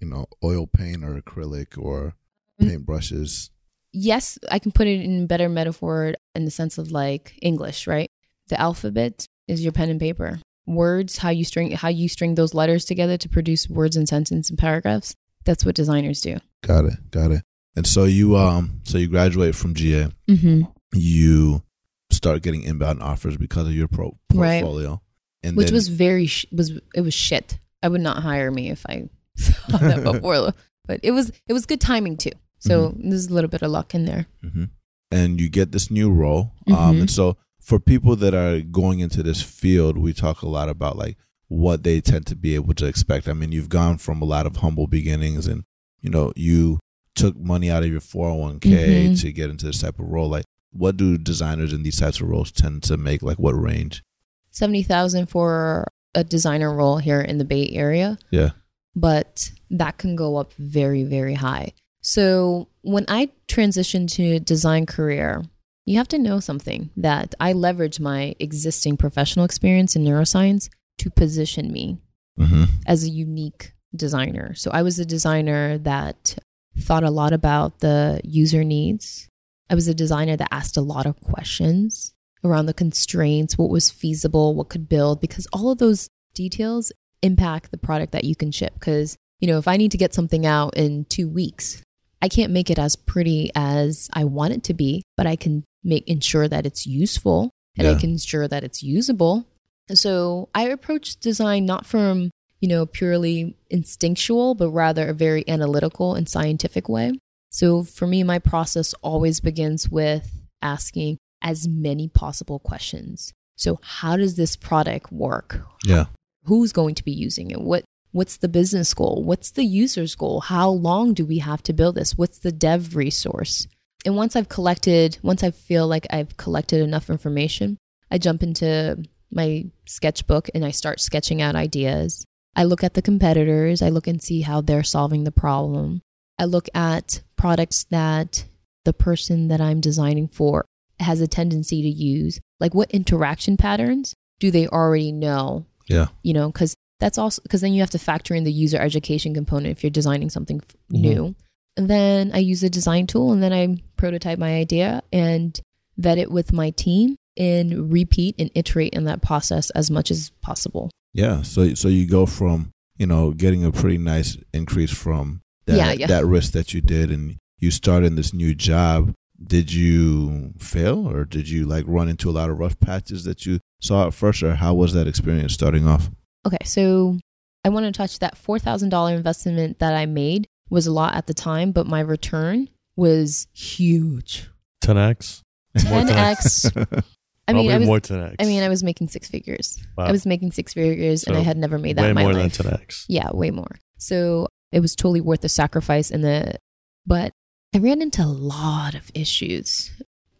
[0.00, 2.14] you know, oil paint or acrylic or
[2.60, 2.68] Mm.
[2.70, 3.50] paint brushes.
[3.92, 8.08] yes, I can put it in better metaphor in the sense of like English, right?
[8.48, 10.40] The alphabet is your pen and paper.
[10.66, 14.48] Words, how you string how you string those letters together to produce words and sentences
[14.50, 15.14] and paragraphs.
[15.44, 16.38] That's what designers do.
[16.66, 17.10] Got it.
[17.10, 17.42] Got it.
[17.76, 20.08] And so you um so you graduate from GA.
[20.28, 20.62] Mm-hmm.
[20.94, 21.62] You
[22.10, 24.62] start getting inbound offers because of your pro- Right.
[24.62, 25.00] portfolio.
[25.42, 27.58] And Which then- was very sh- was it was shit.
[27.82, 30.52] I would not hire me if I saw that before,
[30.86, 32.32] but it was it was good timing too.
[32.58, 33.10] So Mm-hmm.
[33.10, 34.26] there's a little bit of luck in there.
[34.42, 34.64] hmm
[35.10, 36.52] And you get this new role.
[36.68, 40.68] Um, and so for people that are going into this field, we talk a lot
[40.68, 41.16] about like
[41.48, 43.28] what they tend to be able to expect.
[43.28, 45.64] I mean, you've gone from a lot of humble beginnings and,
[46.00, 46.78] you know, you
[47.14, 49.20] took money out of your 401k Mhm.
[49.20, 50.28] to get into this type of role.
[50.28, 53.22] Like, what do designers in these types of roles tend to make?
[53.22, 54.02] Like, what range?
[54.50, 58.18] Seventy thousand for a designer role here in the Bay Area.
[58.30, 58.50] Yeah.
[58.98, 61.72] but that can go up very, very high.
[62.00, 65.44] So when I transitioned to design career,
[65.84, 71.10] you have to know something that I leverage my existing professional experience in neuroscience to
[71.10, 71.98] position me
[72.40, 72.64] Mm-hmm.
[72.86, 74.54] as a unique designer.
[74.54, 76.38] So I was a designer that
[76.78, 79.28] thought a lot about the user needs.
[79.70, 82.14] I was a designer that asked a lot of questions
[82.44, 87.70] around the constraints, what was feasible, what could build, because all of those details impact
[87.70, 88.74] the product that you can ship.
[88.74, 91.82] Because, you know, if I need to get something out in two weeks,
[92.22, 95.64] I can't make it as pretty as I want it to be, but I can
[95.82, 99.46] make ensure that it's useful and I can ensure that it's usable.
[99.92, 102.30] So I approach design not from,
[102.60, 107.12] you know, purely instinctual, but rather a very analytical and scientific way.
[107.50, 110.30] So for me, my process always begins with
[110.62, 113.32] asking as many possible questions.
[113.56, 115.60] So how does this product work?
[115.84, 116.06] Yeah.
[116.44, 117.60] Who's going to be using it?
[117.60, 119.22] What what's the business goal?
[119.24, 120.40] What's the user's goal?
[120.40, 122.16] How long do we have to build this?
[122.16, 123.66] What's the dev resource?
[124.04, 127.76] And once I've collected, once I feel like I've collected enough information,
[128.10, 132.24] I jump into my sketchbook and I start sketching out ideas.
[132.56, 136.00] I look at the competitors, I look and see how they're solving the problem.
[136.38, 138.46] I look at products that
[138.84, 140.64] the person that I'm designing for
[140.98, 142.40] has a tendency to use.
[142.58, 145.66] Like what interaction patterns do they already know?
[145.88, 146.06] Yeah.
[146.22, 149.34] You know, because that's also because then you have to factor in the user education
[149.34, 151.00] component if you're designing something Mhm.
[151.00, 151.34] new.
[151.76, 155.60] And then I use a design tool and then I prototype my idea and
[155.98, 160.30] vet it with my team and repeat and iterate in that process as much as
[160.40, 160.90] possible.
[161.16, 161.42] Yeah.
[161.42, 165.92] So so you go from, you know, getting a pretty nice increase from that Yeah,
[165.92, 166.06] yeah.
[166.08, 169.12] that risk that you did and you start in this new job.
[169.42, 173.46] Did you fail or did you like run into a lot of rough patches that
[173.46, 176.10] you saw at first or how was that experience starting off?
[176.46, 177.18] Okay, so
[177.64, 181.34] I want to touch that $4,000 investment that I made was a lot at the
[181.34, 184.48] time, but my return was huge.
[184.84, 185.42] 10x.
[185.76, 187.04] 10x.
[187.48, 188.36] I mean, Probably I was, more 10x.
[188.40, 189.78] I mean, I was making six figures.
[189.96, 190.06] Wow.
[190.06, 192.56] I was making six figures, and I had never made that way more life.
[192.56, 193.04] than 10x.
[193.08, 193.76] Yeah, way more.
[193.98, 196.58] So it was totally worth the sacrifice and the
[197.06, 197.32] but
[197.74, 199.92] I ran into a lot of issues.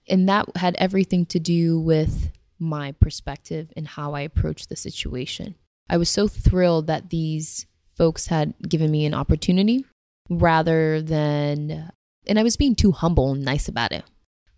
[0.09, 5.57] And that had everything to do with my perspective and how I approached the situation.
[5.89, 9.85] I was so thrilled that these folks had given me an opportunity
[10.29, 11.91] rather than
[12.27, 14.05] and I was being too humble and nice about it.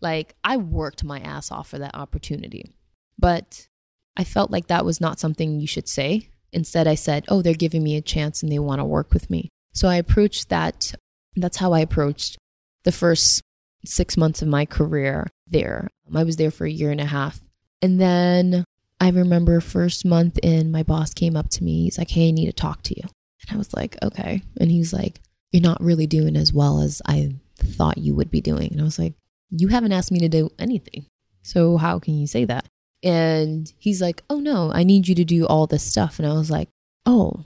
[0.00, 2.72] Like I worked my ass off for that opportunity.
[3.18, 3.68] But
[4.16, 6.30] I felt like that was not something you should say.
[6.52, 9.30] Instead, I said, Oh, they're giving me a chance and they want to work with
[9.30, 9.48] me.
[9.72, 10.94] So I approached that.
[11.36, 12.36] That's how I approached
[12.84, 13.42] the first
[13.84, 15.88] six months of my career there.
[16.14, 17.40] I was there for a year and a half.
[17.80, 18.64] And then
[19.00, 21.84] I remember first month in, my boss came up to me.
[21.84, 23.08] He's like, Hey, I need to talk to you.
[23.42, 24.42] And I was like, Okay.
[24.60, 25.20] And he's like,
[25.52, 28.72] You're not really doing as well as I thought you would be doing.
[28.72, 29.14] And I was like,
[29.50, 31.06] You haven't asked me to do anything.
[31.42, 32.66] So how can you say that?
[33.02, 36.18] And he's like, Oh no, I need you to do all this stuff.
[36.18, 36.68] And I was like,
[37.06, 37.44] Oh,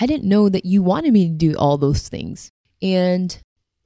[0.00, 2.50] I didn't know that you wanted me to do all those things.
[2.82, 3.36] And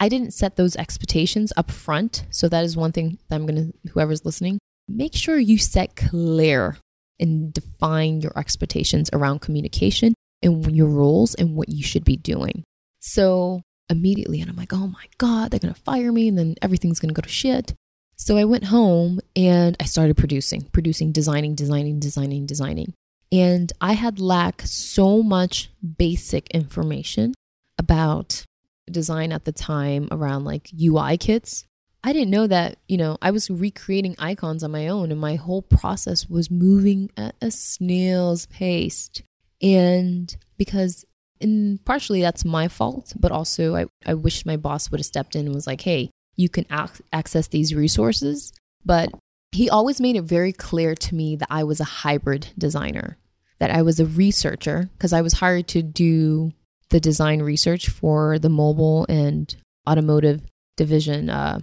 [0.00, 2.24] I didn't set those expectations up front.
[2.30, 5.96] So that is one thing that I'm going to, whoever's listening, make sure you set
[5.96, 6.78] clear
[7.20, 12.62] and define your expectations around communication and your roles and what you should be doing.
[13.00, 16.54] So immediately, and I'm like, oh my God, they're going to fire me and then
[16.62, 17.74] everything's going to go to shit.
[18.16, 22.94] So I went home and I started producing, producing, designing, designing, designing, designing.
[23.30, 27.34] And I had lacked so much basic information
[27.78, 28.44] about
[28.90, 31.64] design at the time around like UI kits.
[32.02, 35.36] I didn't know that, you know, I was recreating icons on my own and my
[35.36, 39.10] whole process was moving at a snail's pace.
[39.60, 41.04] And because
[41.40, 45.36] and partially that's my fault, but also I, I wish my boss would have stepped
[45.36, 48.52] in and was like, hey, you can ac- access these resources.
[48.84, 49.10] But
[49.52, 53.18] he always made it very clear to me that I was a hybrid designer,
[53.58, 56.52] that I was a researcher, because I was hired to do
[56.90, 59.54] the design research for the mobile and
[59.88, 60.42] automotive
[60.76, 61.60] division, uh,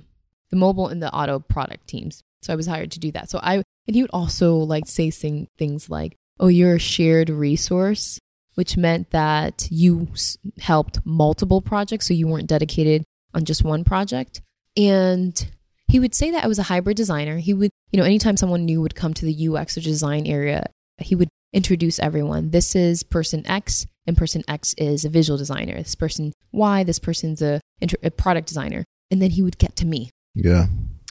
[0.50, 2.22] the mobile and the auto product teams.
[2.42, 3.30] So I was hired to do that.
[3.30, 3.56] So I,
[3.88, 8.20] and he would also like say sing, things like, oh, you're a shared resource,
[8.56, 12.08] which meant that you s- helped multiple projects.
[12.08, 13.04] So you weren't dedicated
[13.34, 14.42] on just one project.
[14.78, 15.48] And
[15.88, 17.38] he would say that I was a hybrid designer.
[17.38, 20.66] He would, you know, anytime someone new would come to the UX or design area,
[20.98, 22.50] he would introduce everyone.
[22.52, 25.76] This is person X, and person X is a visual designer.
[25.78, 27.62] This person Y, this person's a,
[28.04, 28.84] a product designer.
[29.12, 30.66] And then he would get to me, Yeah.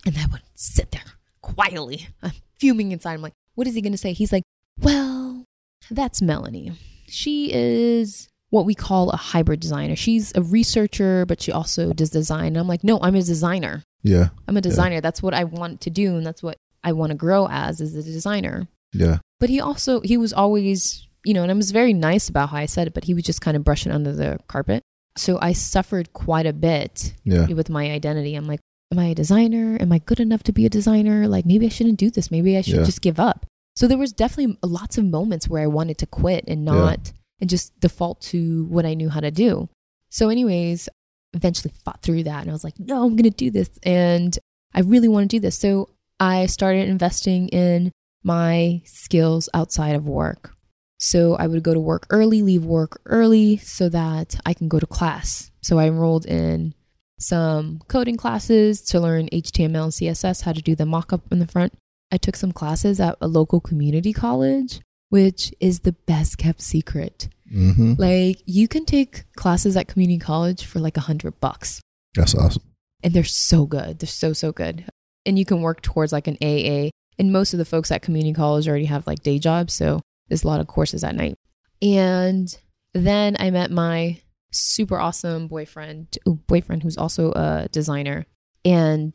[0.05, 1.05] and I would sit there
[1.41, 2.09] quietly.
[2.23, 3.15] I'm fuming inside.
[3.15, 4.13] I'm like, what is he going to say?
[4.13, 4.43] He's like,
[4.81, 5.45] well,
[5.91, 6.73] that's Melanie.
[7.07, 9.97] She is what we call a hybrid designer.
[9.97, 12.49] She's a researcher, but she also does design.
[12.49, 13.83] And I'm like, no, I'm a designer.
[14.03, 14.29] Yeah.
[14.47, 15.01] I'm a designer.
[15.01, 17.95] That's what I want to do, and that's what I want to grow as is
[17.97, 18.69] a designer.
[18.93, 19.19] Yeah.
[19.41, 22.59] But he also he was always, you know, and I was very nice about how
[22.59, 24.83] I said it, but he was just kind of brushing under the carpet.
[25.17, 27.47] So I suffered quite a bit Yeah.
[27.47, 28.35] with my identity.
[28.35, 28.61] I'm like,
[28.93, 29.77] am I a designer?
[29.81, 31.27] Am I good enough to be a designer?
[31.27, 32.31] Like maybe I shouldn't do this.
[32.31, 32.85] Maybe I should Yeah.
[32.85, 33.47] just give up.
[33.77, 36.73] So there was definitely lots of moments where I wanted to quit and Yeah.
[36.73, 39.69] not and just default to what I knew how to do.
[40.11, 40.89] So anyways,
[41.33, 44.39] eventually fought through that and I was like, no, I'm going to do this and
[44.73, 45.59] I really want to do this.
[45.59, 47.91] So I started investing in
[48.23, 50.53] my skills outside of work.
[50.99, 54.79] So I would go to work early, leave work early so that I can go
[54.79, 55.51] to class.
[55.63, 56.75] So I enrolled in
[57.19, 61.41] some coding classes to learn HTML and CSS, how to do the mock up in
[61.41, 61.75] the front.
[62.13, 67.29] I took some classes at a local community college, which is the best kept secret.
[67.53, 67.95] Mm-hmm.
[67.99, 71.81] Like you can take classes at community college for like a hundred bucks
[72.15, 72.63] That's awesome.
[73.03, 73.99] and they're so good.
[73.99, 74.87] They're so, so good.
[75.27, 76.91] And you can work towards like an AA.
[77.19, 79.73] And most of the folks at community college already have like day jobs.
[79.75, 81.35] So there's a lot of courses at night.
[81.83, 82.57] And
[82.93, 88.27] then I met my super awesome boyfriend, ooh, boyfriend who's also a designer.
[88.65, 89.15] And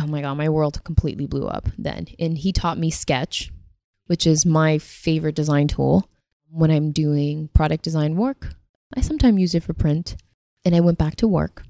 [0.00, 2.06] oh my God, my world completely blew up then.
[2.18, 3.50] And he taught me Sketch,
[4.06, 6.08] which is my favorite design tool
[6.50, 8.54] when I'm doing product design work.
[8.96, 10.16] I sometimes use it for print.
[10.64, 11.62] And I went back to work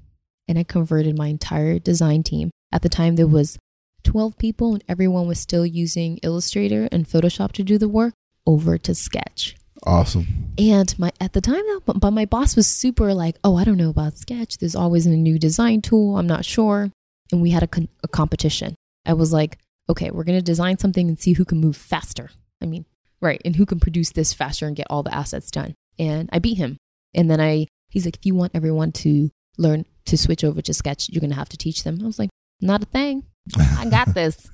[0.47, 2.49] and I converted my entire design team.
[2.71, 3.57] At the time, there was
[4.03, 8.13] 12 people and everyone was still using Illustrator and Photoshop to do the work
[8.45, 9.55] over to Sketch.
[9.83, 10.53] Awesome.
[10.57, 13.63] And my at the time though, but, but my boss was super like, "Oh, I
[13.63, 14.57] don't know about Sketch.
[14.57, 16.17] There's always a new design tool.
[16.17, 16.91] I'm not sure."
[17.31, 18.75] And we had a, con- a competition.
[19.05, 19.57] I was like,
[19.89, 22.85] "Okay, we're gonna design something and see who can move faster." I mean,
[23.21, 25.75] right, and who can produce this faster and get all the assets done.
[25.97, 26.77] And I beat him.
[27.13, 30.73] And then I, he's like, "If you want everyone to learn to switch over to
[30.73, 32.29] Sketch, you're gonna have to teach them." I was like,
[32.61, 33.23] "Not a thing.
[33.57, 34.49] I got this."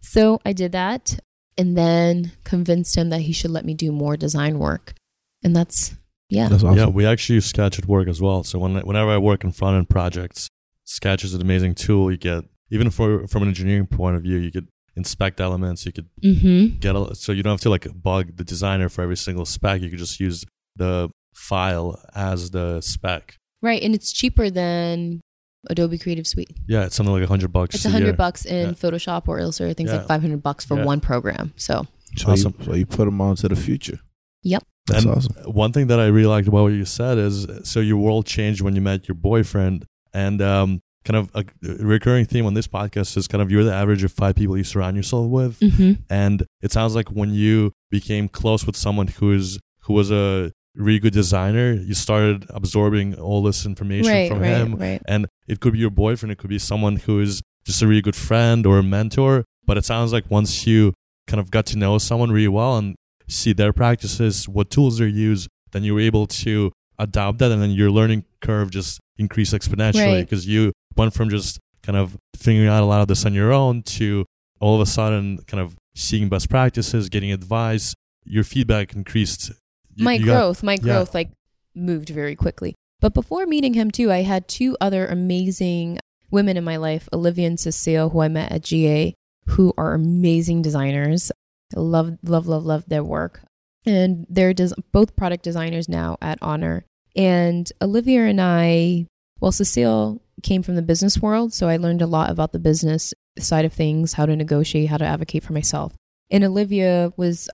[0.00, 1.18] so I did that
[1.56, 4.94] and then convinced him that he should let me do more design work.
[5.42, 5.94] And that's,
[6.28, 6.48] yeah.
[6.48, 6.78] That's awesome.
[6.78, 8.42] Yeah, we actually use Sketch at work as well.
[8.42, 10.48] So when, whenever I work in front end projects,
[10.84, 12.10] Sketch is an amazing tool.
[12.10, 15.84] You get even for from an engineering point of view, you could inspect elements.
[15.86, 16.78] You could Mm-hmm.
[16.78, 19.80] get a, so you don't have to like bug the designer for every single spec.
[19.82, 20.44] You could just use
[20.76, 23.36] the file as the spec.
[23.62, 23.82] Right.
[23.82, 25.20] And it's cheaper than
[25.68, 26.50] Adobe Creative Suite.
[26.68, 27.74] Yeah, it's something like a hundred bucks.
[27.74, 28.72] It's a a hundred bucks in Yeah.
[28.72, 29.70] Photoshop or Illustrator.
[29.70, 29.96] I think Yeah.
[29.96, 30.84] like 500 bucks for Yeah.
[30.84, 31.52] one program.
[31.56, 32.54] So, So, Awesome.
[32.60, 33.98] you, so you put them on to the future.
[34.44, 34.62] Yep.
[34.86, 35.34] That's And awesome.
[35.52, 38.60] One thing that I really liked about what you said is so your world changed
[38.60, 41.44] when you met your boyfriend, and um, kind of a
[41.84, 44.64] recurring theme on this podcast is kind of you're the average of five people you
[44.64, 45.92] surround yourself with, mm-hmm.
[46.08, 50.98] and it sounds like when you became close with someone who's who was a really
[50.98, 55.02] good designer, you started absorbing all this information right, from right, him, right.
[55.06, 58.02] and it could be your boyfriend, it could be someone who is just a really
[58.02, 60.92] good friend or a mentor, but it sounds like once you
[61.26, 62.96] kind of got to know someone really well and
[63.28, 67.60] see their practices, what tools they use, then you were able to adopt that, and
[67.62, 70.20] then your learning curve just increased exponentially Right.
[70.24, 73.52] because you went from just kind of figuring out a lot of this on your
[73.52, 74.24] own to
[74.60, 77.94] all of a sudden kind of seeing best practices, getting advice.
[78.24, 79.52] Your feedback increased.
[79.94, 81.30] You- my you got- growth, my growth like
[81.74, 82.74] moved very quickly.
[83.00, 85.98] But before meeting him too, I had two other amazing
[86.30, 89.14] women in my life, Olivia and Cecile, who I met at GA,
[89.48, 91.30] who are amazing designers.
[91.76, 93.42] Love, love, love, love their work.
[93.86, 96.84] And they're des- both product designers now at Honor.
[97.16, 99.06] And Olivia and I,
[99.40, 103.14] well, Cecile came from the business world, so I learned a lot about the business
[103.38, 105.94] side of things, how to negotiate, how to advocate for myself.
[106.30, 107.48] And Olivia was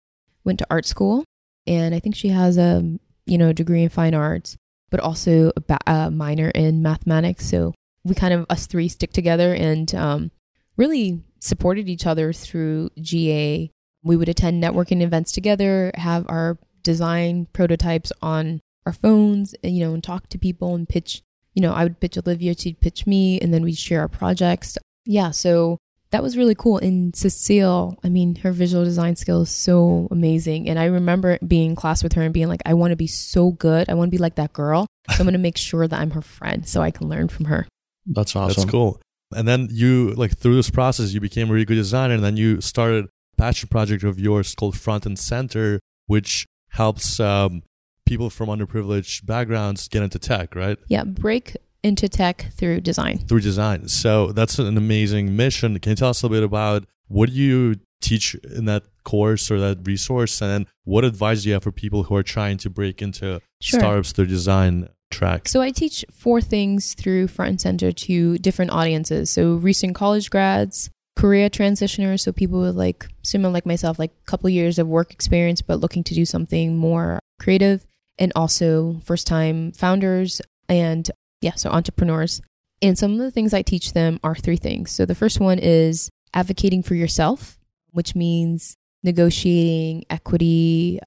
[0.44, 1.24] went to art school
[1.66, 2.82] and I think she has a
[3.26, 4.56] you know degree in fine arts,
[4.90, 7.48] but also a, ba- a minor in mathematics.
[7.48, 7.74] So
[8.04, 10.30] we kind of us three stick together and um,
[10.76, 13.70] really supported each other through GA.
[14.02, 19.84] We would attend networking events together, have our design prototypes on our phones, and, you
[19.84, 21.22] know, and talk to people and pitch.
[21.54, 24.78] You know, I would pitch Olivia, she'd pitch me, and then we'd share our projects.
[25.04, 25.78] Yeah, so
[26.10, 26.78] that was really cool.
[26.78, 30.68] And Cecile, I mean, her visual design skill is so amazing.
[30.68, 33.06] And I remember being in class with her and being like, I want to be
[33.06, 33.88] so good.
[33.88, 34.86] I want to be like that girl.
[35.10, 37.46] So I'm going to make sure that I'm her friend so I can learn from
[37.46, 37.66] her.
[38.06, 38.62] That's awesome.
[38.62, 39.00] That's cool.
[39.32, 42.36] And then you like through this process, you became a really good designer, and then
[42.36, 43.08] you started a
[43.40, 47.62] passion project of yours called Front and Center, which helps um,
[48.06, 50.78] people from underprivileged backgrounds get into tech, right?
[50.88, 53.18] Yeah, break into tech through design.
[53.18, 53.88] Through design.
[53.88, 55.78] So that's an amazing mission.
[55.78, 59.50] Can you tell us a little bit about what do you teach in that course
[59.50, 62.70] or that resource, and what advice do you have for people who are trying to
[62.70, 63.80] break into Sure.
[63.80, 65.48] startups through design track?
[65.48, 69.30] So I teach four things through Front and Center to different audiences.
[69.30, 74.30] So recent college grads, career transitioners, so people with like similar like myself, like a
[74.30, 77.86] couple years of work experience but looking to do something more creative,
[78.18, 81.10] and also first time founders and
[81.42, 82.40] yeah, so entrepreneurs.
[82.82, 84.90] And some of the things I teach them are three things.
[84.92, 87.58] So the first one is advocating for yourself,
[87.90, 91.00] which means negotiating equity,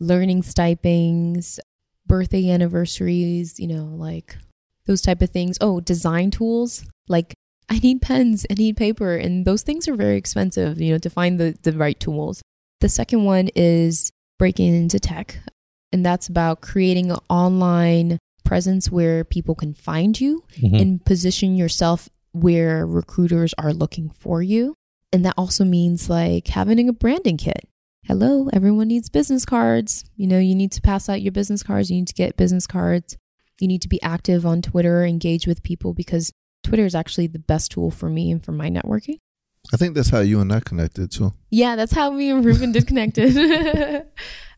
[0.00, 1.60] learning stipends,
[2.06, 4.36] birthday anniversaries, you know, like
[4.86, 5.58] those type of things.
[5.60, 6.84] Oh, design tools.
[7.06, 7.34] Like
[7.70, 11.10] I need pens, I need paper, and those things are very expensive, you know, to
[11.10, 12.42] find the, the right tools.
[12.80, 15.38] The second one is breaking into tech.
[15.92, 20.80] And that's about creating an online presence where people can find you Mhm.
[20.80, 24.74] and position yourself where recruiters are looking for you.
[25.12, 27.68] And that also means like having a branding kit.
[28.04, 30.04] Hello, everyone needs business cards.
[30.16, 31.90] You know, you need to pass out your business cards.
[31.90, 33.16] You need to get business cards.
[33.60, 36.32] You need to be active on Twitter, engage with people because
[36.70, 39.18] Twitter is actually the best tool for me and for my networking.
[39.74, 41.34] I think that's how you and I connected too.
[41.50, 43.34] Yeah, that's how me and Ruben did connected.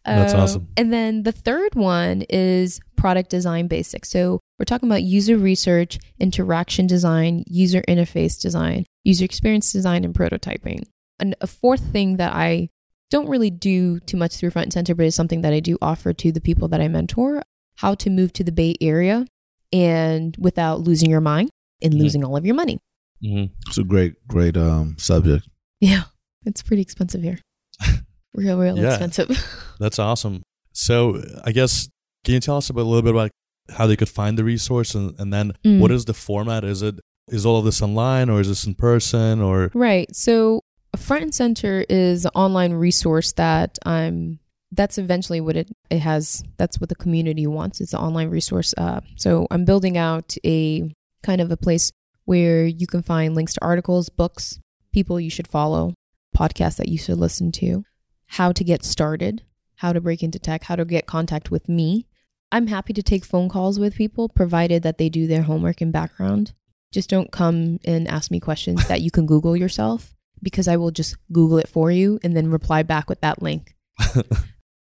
[0.05, 0.69] That's Uh, awesome.
[0.77, 4.11] And then the third one is product design basics.
[4.11, 10.13] So we're talking about user research, interaction design, user interface design, user experience design, and
[10.13, 10.83] prototyping.
[11.21, 12.69] And a fourth thing that I
[13.11, 15.79] don't really do too much through Front and Center, but is something that I do
[15.81, 17.43] offer to the people that I mentor
[17.77, 19.25] how to move to the Bay Area
[19.73, 21.49] and without losing your mind
[21.83, 21.99] and Mhm.
[22.01, 22.79] losing all of your money.
[23.25, 23.53] Mm-hmm.
[23.69, 25.49] It's a great, great um subject.
[25.81, 26.05] Yeah,
[26.47, 27.39] it's pretty expensive here.
[28.35, 28.89] real, real Yeah.
[28.91, 29.29] expensive.
[29.81, 30.43] That's awesome.
[30.73, 31.89] So I guess
[32.25, 33.31] can you tell us about, a little bit about
[33.77, 35.81] how they could find the resource and, and then Mm.
[35.81, 36.65] what is the format?
[36.65, 36.97] Is it
[37.29, 40.15] is all of this online or is this in person or Right.
[40.15, 40.61] So
[40.97, 44.39] Front and Center is an online resource that I'm
[44.75, 47.81] that's eventually what it, it has that's what the community wants.
[47.81, 48.73] It's an online resource.
[48.77, 50.91] Uh, so I'm building out a
[51.23, 51.93] kind of a place
[52.25, 54.61] where you can find links to articles, books,
[54.93, 55.95] people you should follow,
[56.37, 57.85] podcasts that you should listen to,
[58.27, 59.43] how to get started,
[59.77, 62.07] how to break into tech, how to get contact with me.
[62.51, 65.93] I'm happy to take phone calls with people provided that they do their homework and
[65.93, 66.53] background.
[66.93, 70.91] Just don't come and ask me questions that you can Google yourself because I will
[70.91, 73.75] just Google it for you and then reply back with that link.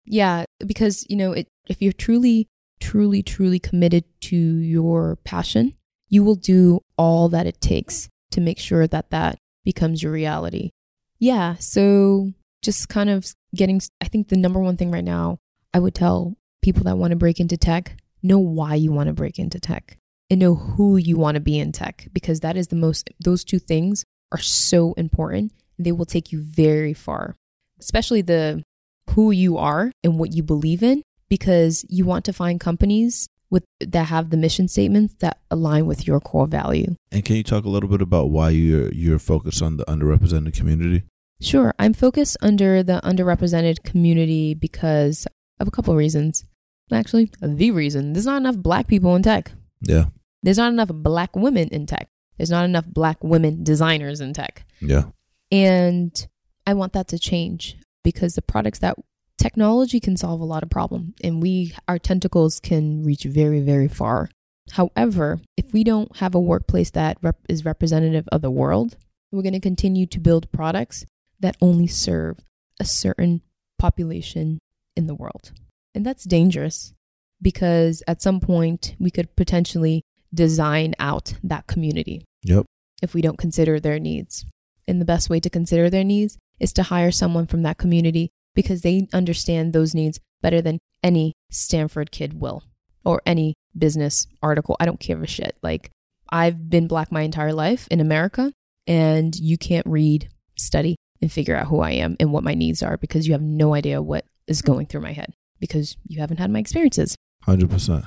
[0.09, 2.49] Yeah, because you know, it, if you're truly,
[2.81, 5.75] truly, truly committed to your passion,
[6.09, 10.71] you will do all that it takes to make sure that that becomes your reality.
[11.19, 12.33] Yeah, so
[12.63, 15.39] just kind of getting, I think the number one thing right now
[15.73, 19.13] I would tell people that want to break into tech know why you want to
[19.13, 19.97] break into tech
[20.31, 23.45] and know who you want to be in tech because that is the most, those
[23.45, 25.53] two things are so important.
[25.79, 27.37] They will take you very far,
[27.79, 28.63] especially the
[29.11, 33.65] who you are and what you believe in because you want to find companies with
[33.81, 36.95] that have the mission statements that align with your core value.
[37.11, 40.55] And can you talk a little bit about why you're you're focused on the underrepresented
[40.55, 41.05] community?
[41.41, 45.27] Sure, I'm focused under the underrepresented community because
[45.61, 46.45] of a couple of reasons.
[46.93, 49.53] Actually, the reason there's not enough black people in tech.
[49.83, 50.07] Yeah,
[50.43, 52.09] There's not enough black women in tech.
[52.37, 54.65] There's not enough black women designers in tech.
[54.81, 55.05] yeah,
[55.53, 56.27] And
[56.67, 58.97] I want that to change because the products that
[59.39, 63.89] technology can solve a lot of problems and we our tentacles can reach very very
[63.89, 64.29] far.
[64.73, 68.97] However, if we don't have a workplace that rep- is representative of the world,
[69.33, 71.07] we're going to continue to build products
[71.41, 72.39] that only serve
[72.79, 73.41] a certain
[73.79, 74.59] population
[74.97, 75.53] in the world.
[75.95, 76.93] And that's dangerous
[77.41, 80.03] because at some point we could potentially
[80.35, 82.67] design out that community yep,
[83.03, 84.45] if we don't consider their needs.
[84.87, 88.31] And the best way to consider their needs is to hire someone from that community
[88.55, 92.65] because they understand those needs better than any Stanford kid will
[93.05, 94.77] or any business article.
[94.81, 95.57] I don't give a shit.
[95.63, 95.91] Like,
[96.31, 98.53] I've been black my entire life in America,
[98.87, 102.83] and you can't read, study, and figure out who I am and what my needs
[102.83, 106.39] are because you have no idea what is going through my head because you haven't
[106.39, 107.17] had my experiences.
[107.43, 108.05] hundred percent.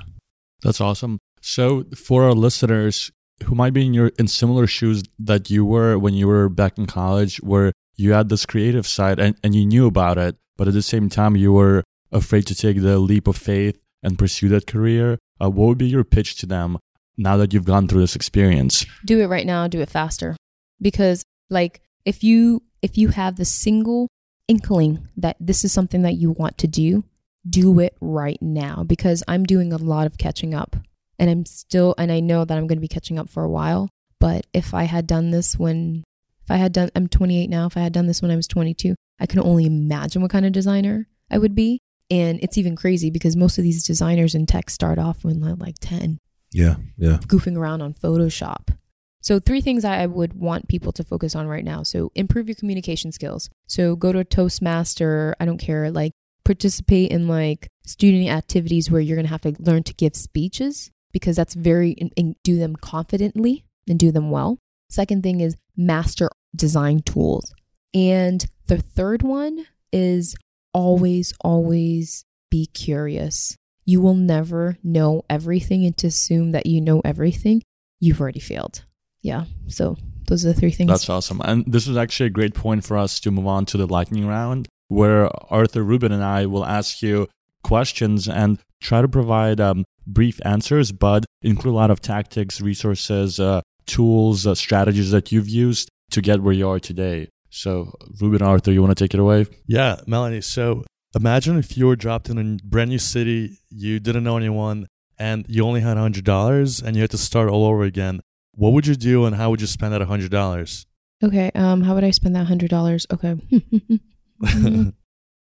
[0.62, 1.18] That's awesome.
[1.40, 3.10] So for our listeners
[3.44, 6.78] who might be in your in similar shoes that you were when you were back
[6.78, 10.68] in college, where you had this creative side and, and you knew about it, but
[10.68, 14.48] at the same time you were afraid to take the leap of faith and pursue
[14.48, 16.78] that career, uh, what would be your pitch to them
[17.16, 18.86] now that you've gone through this experience?
[19.04, 20.36] do it right now do it faster.
[20.80, 24.08] Because like if you if you have the single
[24.48, 27.04] inkling that this is something that you want to do
[27.48, 28.82] do it right now.
[28.84, 30.76] Because i'm doing a lot of catching up
[31.18, 33.48] and i'm still and i know that i'm going to be catching up for a
[33.48, 33.88] while
[34.18, 36.02] but if i had done this when
[36.44, 38.46] if i had done i'm 28 now if i had done this when i was
[38.46, 41.80] 22 i can only imagine what kind of designer i would be
[42.10, 45.54] and it's even crazy because most of these designers in tech start off when they're
[45.54, 46.18] like 10
[46.52, 48.76] Yeah, yeah, goofing around on Photoshop.
[49.22, 51.84] So, three things I would want people to focus on right now.
[51.84, 53.48] So, improve your communication skills.
[53.68, 56.12] So, go to a Toastmaster, I don't care, like
[56.44, 60.90] participate in like student activities where you're going to have to learn to give speeches
[61.12, 64.58] because that's very, and, and do them confidently and do them well.
[64.92, 67.54] Second thing is master design tools.
[67.94, 70.36] And the third one is
[70.74, 73.56] always, always be curious.
[73.86, 77.62] You will never know everything and to assume that you know everything,
[78.00, 78.84] you've already failed.
[79.22, 79.46] Yeah.
[79.68, 80.90] So those are the three things.
[80.90, 81.40] That's awesome.
[81.42, 84.26] And this is actually a great point for us to move on to the lightning
[84.26, 87.30] round, where Artur Ruben and I will ask you
[87.64, 93.40] questions and try to provide um, brief answers, but include a lot of tactics, resources,
[93.40, 97.28] uh, tools, uh, strategies that you've used to get where you are today.
[97.50, 99.46] So, Ruben, Artur, you want to take it away?
[99.66, 100.40] Yeah, Melanie.
[100.40, 104.86] So, imagine if you were dropped in a brand new city, you didn't know anyone,
[105.18, 108.20] and you only had $100 and you had to start all over again.
[108.54, 110.86] What would you do and how would you spend that $100?
[111.24, 111.50] okay.
[111.54, 113.06] Um, how would I spend that hundred dollars?
[113.12, 113.36] Okay.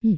[0.02, 0.14] Hmm.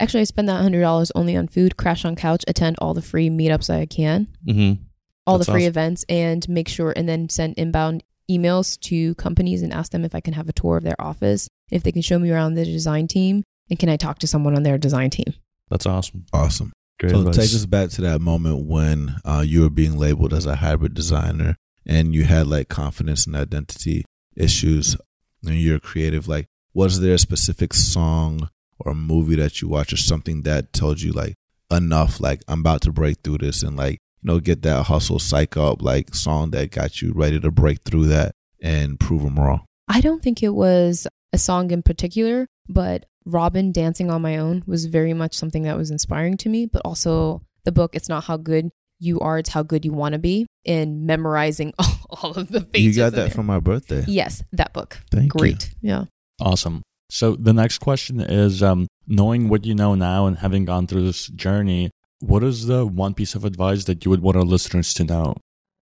[0.00, 3.28] Actually, I spend that $100 only on food, crash on couch, attend all the free
[3.30, 4.82] meetups I can, Mm-hmm.
[5.28, 5.70] All That's the free awesome.
[5.70, 10.14] events, and make sure and then send inbound emails to companies and ask them if
[10.14, 12.64] I can have a tour of their office, if they can show me around the
[12.64, 15.34] design team, and can I talk to someone on their design team?
[15.68, 16.24] That's awesome.
[16.32, 16.72] Awesome.
[16.98, 17.36] Great so advice.
[17.36, 20.94] take us back to that moment when uh, you were being labeled as a hybrid
[20.94, 21.56] designer
[21.86, 24.04] and you had like confidence and identity
[24.36, 24.96] issues
[25.44, 26.26] and you're creative.
[26.26, 28.48] Like, was there a specific song
[28.80, 31.34] or movie that you watched or something that told you like
[31.70, 35.18] enough, like I'm about to break through this and like, you know, get that hustle
[35.18, 39.36] psych up like song that got you ready to break through that and prove them
[39.36, 39.64] wrong?
[39.88, 44.62] I don't think it was a song in particular, but Robyn dancing on my own
[44.66, 46.66] was very much something that was inspiring to me.
[46.66, 50.14] But also the book, it's not how good you are, it's how good you want
[50.14, 51.72] to be, and memorizing
[52.10, 52.96] all of the pages.
[52.96, 53.30] You got that there.
[53.30, 54.04] from my birthday.
[54.08, 54.98] Yes, that book.
[55.10, 55.38] Thank you.
[55.38, 55.70] Great.
[55.80, 56.04] Yeah.
[56.40, 56.82] Awesome.
[57.10, 61.04] So the next question is um, knowing what you know now and having gone through
[61.04, 61.90] this journey,
[62.20, 65.36] what is the one piece of advice that you would want our listeners to know?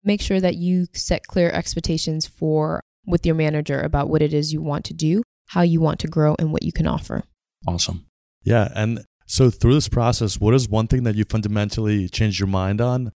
[0.04, 4.52] Make sure that you set clear expectations for with your manager about what it is
[4.52, 7.24] you want to do, how you want to grow, and what you can offer.
[7.66, 8.06] Awesome.
[8.44, 8.68] Yeah.
[8.74, 12.80] And so through this process, what is one thing that you fundamentally changed your mind
[12.80, 13.12] on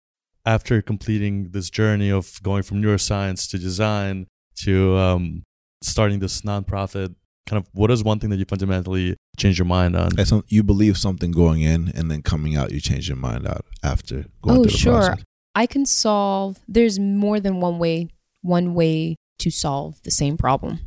[0.45, 4.27] after completing this journey of going from neuroscience to design
[4.63, 5.43] to um,
[5.83, 7.15] starting this nonprofit?
[7.47, 10.09] Kind of what is one thing that you fundamentally change your mind on?
[10.15, 13.47] Like some, you believe something going in and then coming out, you change your mind
[13.47, 14.99] out after going Oh, through the sure.
[14.99, 15.23] process.
[15.55, 16.59] I can solve.
[16.67, 18.09] There's more than one way.
[18.41, 20.79] One way to solve the same problem.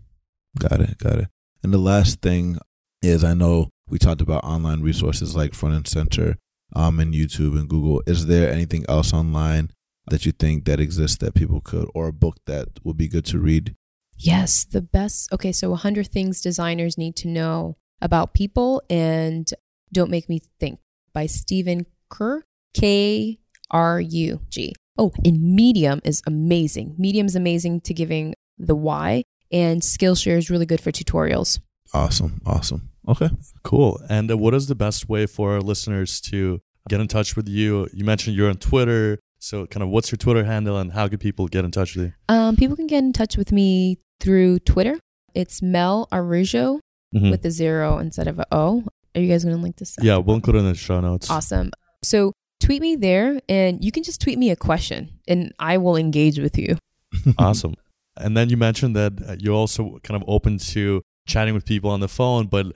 [0.58, 0.98] Got it.
[0.98, 1.28] Got it.
[1.62, 2.58] And the last thing
[3.02, 6.36] is I know we talked about online resources like Front and Center
[6.76, 8.02] um, and YouTube and Google.
[8.06, 9.70] Is there anything else online
[10.10, 13.24] that you think that exists that people could, or a book that would be good
[13.26, 13.74] to read?
[14.22, 15.32] Yes, the best.
[15.32, 19.50] Okay, so 100 things designers need to know about people and
[19.92, 20.78] Don't Make Me Think
[21.14, 22.42] by Stephen Krug,
[22.74, 23.38] K
[23.70, 24.74] R U G.
[24.98, 26.96] Oh, and Medium is amazing.
[26.98, 31.58] Medium is amazing to giving the why, and Skillshare is really good for tutorials.
[31.94, 32.42] Awesome.
[32.44, 32.90] Awesome.
[33.08, 33.30] Okay.
[33.64, 34.00] Cool.
[34.10, 36.60] And uh, what is the best way for our listeners to
[36.90, 37.88] get in touch with you?
[37.94, 39.18] You mentioned you're on Twitter.
[39.38, 42.06] So, kind of what's your Twitter handle and how can people get in touch with
[42.06, 42.12] you?
[42.28, 44.98] Um, people can get in touch with me through Twitter.
[45.34, 46.80] It's Mel Araujo
[47.14, 47.30] Mhm.
[47.30, 48.84] with a zero instead of a O.
[49.14, 49.98] Are you guys going to link this?
[49.98, 50.04] up?
[50.04, 51.28] yeah, we'll include it in the show notes.
[51.30, 51.70] Awesome.
[52.04, 55.96] So tweet me there and you can just tweet me a question and I will
[55.96, 56.76] engage with you.
[57.38, 57.74] awesome.
[58.16, 61.90] And then you mentioned that uh, you're also kind of open to chatting with people
[61.90, 62.66] on the phone, but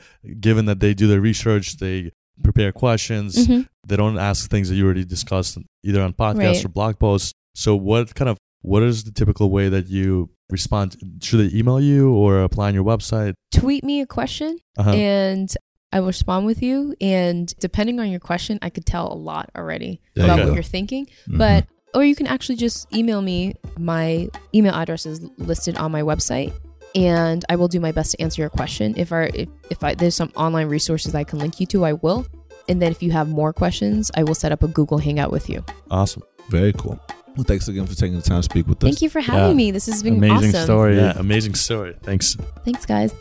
[0.41, 2.11] given that they do their research, they
[2.43, 3.67] prepare questions, Mhm.
[3.87, 6.65] they don't ask things that you already discussed either on podcasts Right.
[6.65, 7.33] or blog posts.
[7.55, 10.97] So, what kind of what is the typical way that you respond?
[11.23, 13.35] Should they email you or apply on your website?
[13.53, 14.91] Tweet me a question Uh-huh.
[14.91, 15.53] and
[15.93, 16.95] I will respond with you.
[17.01, 21.07] And depending on your question, I could tell a lot already about what you're thinking.
[21.29, 21.39] Mhm.
[21.39, 23.55] But or you can actually just email me.
[23.79, 26.53] My email address is listed on my website.
[26.97, 28.95] And I will do my best to answer your question.
[28.97, 31.93] If I if, if I there's some online resources I can link you to, I
[31.95, 32.27] will.
[32.69, 35.49] And then if you have more questions, I will set up a Google Hangout with
[35.49, 35.65] you.
[35.91, 36.23] awesome.
[36.51, 36.99] very cool.
[37.37, 38.89] Well, thanks again for taking the time to speak with us.
[38.89, 39.55] Thank you for having Yeah.
[39.55, 39.71] me.
[39.73, 40.65] This has been Amazing awesome.
[40.65, 40.97] story.
[40.97, 41.95] Yeah, amazing story.
[42.03, 42.37] Thanks.
[42.65, 43.13] Thanks, guys.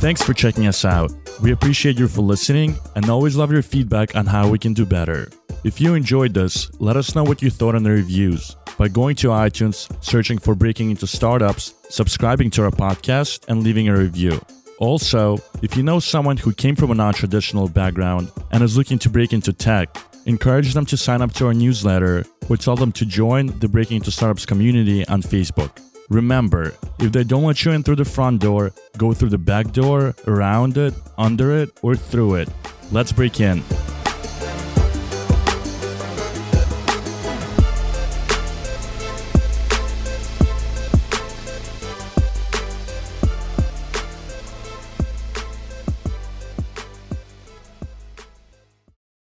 [0.00, 1.10] Thanks for checking us out.
[1.42, 4.86] We appreciate you for listening and always love your feedback on how we can do
[4.86, 5.28] better.
[5.64, 9.16] If you enjoyed this, let us know what you thought in the reviews by going
[9.16, 14.40] to iTunes, searching for Breaking into Startups, subscribing to our podcast, and leaving a review.
[14.78, 19.00] Also, if you know someone who came from a non traditional background and is looking
[19.00, 19.88] to break into tech,
[20.28, 23.96] encourage them to sign up to our newsletter or tell them to join the Breaking
[23.96, 25.70] into Startups community on Facebook.
[26.10, 29.72] Remember, if they don't let you in through the front door, go through the back
[29.72, 32.48] door, around it, under it, or through it.
[32.92, 33.62] Let's break in.